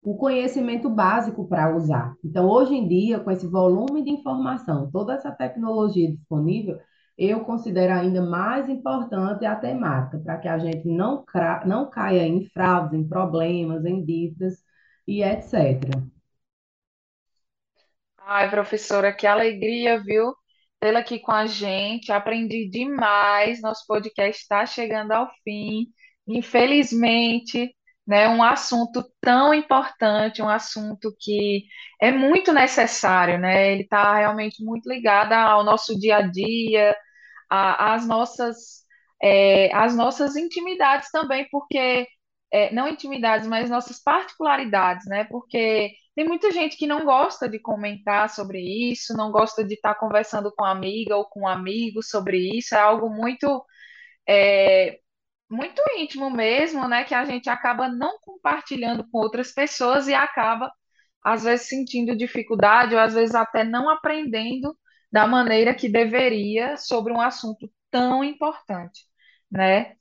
o 0.00 0.16
conhecimento 0.16 0.88
básico 0.88 1.48
para 1.48 1.74
usar. 1.76 2.14
Então, 2.24 2.48
hoje 2.48 2.76
em 2.76 2.86
dia, 2.86 3.18
com 3.18 3.28
esse 3.32 3.44
volume 3.48 4.04
de 4.04 4.10
informação, 4.10 4.88
toda 4.92 5.14
essa 5.14 5.32
tecnologia 5.32 6.12
disponível, 6.12 6.78
eu 7.18 7.40
considero 7.40 7.92
ainda 7.92 8.22
mais 8.22 8.68
importante 8.68 9.44
a 9.44 9.56
temática, 9.56 10.20
para 10.20 10.38
que 10.38 10.46
a 10.46 10.58
gente 10.58 10.86
não, 10.88 11.24
não 11.66 11.90
caia 11.90 12.24
em 12.24 12.44
fraudes, 12.50 12.94
em 12.96 13.08
problemas, 13.08 13.84
em 13.84 14.04
dívidas 14.04 14.62
e 15.08 15.24
etc. 15.24 16.04
Ai, 18.18 18.50
professora, 18.50 19.12
que 19.14 19.24
alegria, 19.26 20.02
viu? 20.02 20.34
Tê-la 20.84 21.00
aqui 21.00 21.18
com 21.18 21.32
a 21.32 21.46
gente. 21.46 22.12
Aprendi 22.12 22.68
demais. 22.68 23.62
Nosso 23.62 23.86
podcast 23.86 24.42
está 24.42 24.66
chegando 24.66 25.12
ao 25.12 25.30
fim. 25.42 25.86
Infelizmente, 26.28 27.74
né, 28.06 28.28
um 28.28 28.42
assunto 28.42 29.02
tão 29.20 29.54
importante, 29.54 30.42
um 30.42 30.48
assunto 30.48 31.14
que 31.18 31.64
é 32.00 32.12
muito 32.12 32.52
necessário, 32.52 33.38
né? 33.38 33.72
Ele 33.72 33.82
está 33.84 34.14
realmente 34.16 34.62
muito 34.62 34.86
ligado 34.90 35.32
ao 35.32 35.64
nosso 35.64 35.98
dia 35.98 36.18
a 36.18 36.22
dia, 36.22 36.94
às 37.48 38.06
nossas, 38.06 38.84
é, 39.22 39.74
às 39.74 39.96
nossas 39.96 40.36
intimidades 40.36 41.10
também, 41.10 41.48
porque 41.50 42.06
é, 42.54 42.72
não 42.72 42.86
intimidades, 42.88 43.48
mas 43.48 43.68
nossas 43.68 44.00
particularidades, 44.00 45.06
né? 45.08 45.24
Porque 45.24 45.92
tem 46.14 46.24
muita 46.26 46.52
gente 46.52 46.76
que 46.76 46.86
não 46.86 47.04
gosta 47.04 47.48
de 47.48 47.58
comentar 47.58 48.30
sobre 48.30 48.60
isso, 48.60 49.16
não 49.16 49.32
gosta 49.32 49.64
de 49.64 49.74
estar 49.74 49.96
conversando 49.96 50.52
com 50.56 50.64
amiga 50.64 51.16
ou 51.16 51.24
com 51.24 51.48
amigo 51.48 52.00
sobre 52.02 52.38
isso, 52.56 52.76
é 52.76 52.78
algo 52.78 53.10
muito, 53.10 53.64
é, 54.28 55.00
muito 55.50 55.82
íntimo 55.98 56.30
mesmo, 56.30 56.88
né? 56.88 57.04
Que 57.04 57.14
a 57.14 57.24
gente 57.24 57.50
acaba 57.50 57.88
não 57.88 58.18
compartilhando 58.20 59.04
com 59.10 59.18
outras 59.18 59.52
pessoas 59.52 60.08
e 60.08 60.14
acaba, 60.14 60.72
às 61.24 61.44
vezes, 61.44 61.68
sentindo 61.68 62.16
dificuldade 62.16 62.94
ou 62.94 63.00
às 63.00 63.14
vezes 63.14 63.34
até 63.34 63.64
não 63.64 63.90
aprendendo 63.90 64.76
da 65.12 65.26
maneira 65.26 65.74
que 65.74 65.88
deveria 65.88 66.76
sobre 66.76 67.12
um 67.12 67.20
assunto 67.20 67.70
tão 67.90 68.22
importante, 68.24 69.02
né? 69.50 69.96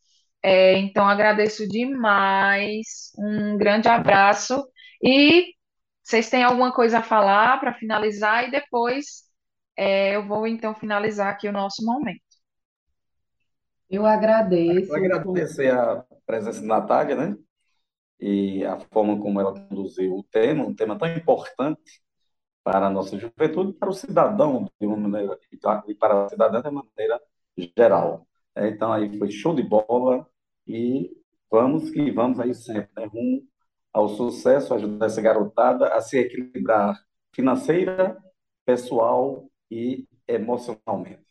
É, 0.46 0.78
então, 0.78 1.08
agradeço 1.08 1.66
demais, 1.66 3.14
um 3.18 3.58
grande 3.58 3.88
abraço 3.88 4.62
e 5.02 5.54
vocês 6.04 6.30
têm 6.30 6.44
alguma 6.44 6.74
coisa 6.74 7.00
a 7.00 7.04
falar 7.04 7.62
para 7.62 7.74
finalizar 7.74 8.46
e 8.46 8.52
depois 8.52 9.24
é, 9.78 10.18
eu 10.18 10.28
vou 10.28 10.46
então 10.46 10.76
finalizar 10.76 11.30
aqui 11.30 11.48
o 11.48 11.54
nosso 11.54 11.86
momento. 11.86 12.22
Eu 13.89 14.06
agradeço. 14.06 14.91
Eu 14.91 14.96
agradecer 14.98 15.72
a 15.72 16.04
presença 16.26 16.60
da 16.60 16.68
Natália, 16.68 17.16
né? 17.16 17.38
E 18.20 18.66
a 18.66 18.78
forma 18.91 19.18
como 19.22 19.39
ela 19.39 19.54
conduziu 19.54 20.18
o 20.18 20.24
tema, 20.24 20.66
um 20.66 20.76
tema 20.76 20.98
tão 20.98 21.08
importante 21.08 22.02
para 22.66 22.88
a 22.88 22.89
nossa 22.89 23.18
juventude, 23.18 23.74
para 23.74 23.89
o 23.89 23.94
cidadão 23.94 24.70
de 24.80 24.88
uma 24.88 24.98
maneira 24.98 25.39
e 25.88 25.96
para 25.96 26.26
a 26.26 26.30
cidadã 26.30 26.62
de 26.62 26.70
maneira 26.70 27.22
geral. 27.78 28.28
Então 28.58 28.91
aí 28.91 29.18
foi 29.18 29.32
show 29.32 29.56
de 29.56 29.64
bola 29.64 30.28
e 30.68 31.11
vamos 31.49 31.89
que 31.91 32.11
vamos 32.11 32.39
aí 32.39 32.53
sempre, 32.53 32.89
né? 32.95 33.05
Rumo 33.05 33.43
ao 33.93 34.09
sucesso, 34.09 34.74
ajudar 34.74 35.05
essa 35.05 35.22
garotada 35.22 35.93
a 35.93 36.01
se 36.01 36.18
equilibrar 36.18 36.99
financeira, 37.32 38.18
pessoal 38.66 39.47
e 39.70 40.07
emocionalmente. 40.28 41.24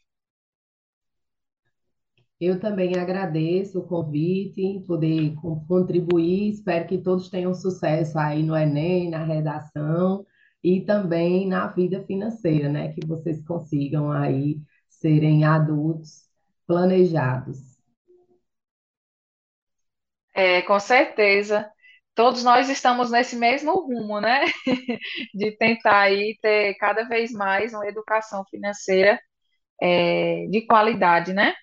Eu 2.40 2.58
também 2.58 2.98
agradeço 2.98 3.78
o 3.78 3.86
convite, 3.86 4.84
poder 4.86 5.34
contribuir. 5.68 6.50
Espero 6.50 6.88
que 6.88 6.98
todos 6.98 7.30
tenham 7.30 7.54
sucesso 7.54 8.18
aí 8.18 8.42
no 8.42 8.56
Enem, 8.56 9.10
na 9.10 9.24
redação 9.24 10.26
e 10.62 10.80
também 10.80 11.46
na 11.46 11.68
vida 11.68 12.02
financeira, 12.04 12.68
né? 12.68 12.92
Que 12.92 13.06
vocês 13.06 13.40
consigam 13.44 14.10
aí 14.10 14.60
serem 14.88 15.44
adultos 15.44 16.28
planejados. 16.66 17.71
É, 20.34 20.62
com 20.62 20.78
certeza 20.80 21.70
todos 22.14 22.44
nós 22.44 22.68
estamos 22.68 23.10
nesse 23.10 23.36
mesmo 23.36 23.72
rumo, 23.80 24.20
né? 24.20 24.44
De 25.34 25.52
tentar 25.56 26.02
aí 26.02 26.38
ter 26.40 26.74
cada 26.74 27.04
vez 27.04 27.32
mais 27.32 27.72
uma 27.74 27.86
educação 27.86 28.44
financeira 28.50 29.20
é, 29.80 30.46
de 30.48 30.62
qualidade, 30.66 31.32
né? 31.32 31.54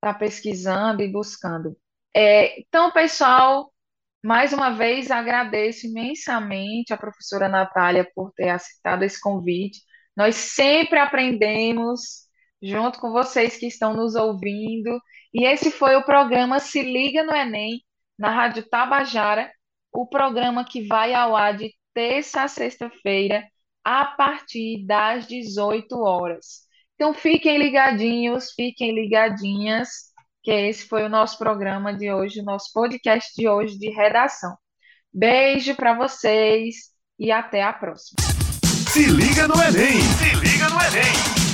Tá 0.00 0.14
pesquisando 0.14 1.02
e 1.02 1.08
buscando. 1.12 1.76
É, 2.14 2.60
então, 2.60 2.90
pessoal, 2.92 3.72
mais 4.24 4.52
uma 4.52 4.70
vez 4.70 5.10
agradeço 5.10 5.86
imensamente 5.86 6.92
a 6.92 6.96
professora 6.98 7.48
Natália 7.48 8.08
por 8.14 8.32
ter 8.32 8.50
aceitado 8.50 9.02
esse 9.04 9.20
convite. 9.20 9.80
Nós 10.16 10.36
sempre 10.36 10.98
aprendemos 10.98 12.26
junto 12.62 12.98
com 13.00 13.12
vocês 13.12 13.56
que 13.56 13.66
estão 13.66 13.94
nos 13.94 14.14
ouvindo. 14.14 15.00
E 15.32 15.44
esse 15.44 15.70
foi 15.70 15.96
o 15.96 16.04
programa 16.04 16.58
Se 16.60 16.82
Liga 16.82 17.22
no 17.24 17.34
Enem, 17.34 17.80
na 18.18 18.30
Rádio 18.30 18.68
Tabajara, 18.68 19.50
o 19.92 20.06
programa 20.06 20.64
que 20.64 20.86
vai 20.86 21.14
ao 21.14 21.34
ar 21.34 21.56
de 21.56 21.74
terça 21.94 22.42
a 22.42 22.48
sexta-feira, 22.48 23.44
a 23.84 24.04
partir 24.04 24.84
das 24.86 25.26
18 25.26 25.98
horas. 25.98 26.66
Então 26.94 27.14
fiquem 27.14 27.58
ligadinhos, 27.58 28.52
fiquem 28.52 28.94
ligadinhas, 28.94 29.88
que 30.42 30.50
esse 30.50 30.86
foi 30.86 31.04
o 31.04 31.08
nosso 31.08 31.38
programa 31.38 31.94
de 31.94 32.12
hoje, 32.12 32.40
o 32.40 32.44
nosso 32.44 32.72
podcast 32.72 33.32
de 33.36 33.48
hoje 33.48 33.78
de 33.78 33.90
redação. 33.90 34.56
Beijo 35.12 35.74
para 35.74 35.94
vocês 35.94 36.90
e 37.18 37.30
até 37.30 37.62
a 37.62 37.72
próxima. 37.72 38.16
Se 38.92 39.06
liga 39.06 39.46
no 39.48 39.54
Enem! 39.54 40.00
Se 40.00 40.34
liga 40.36 40.68
no 40.68 40.80
Enem! 40.80 41.45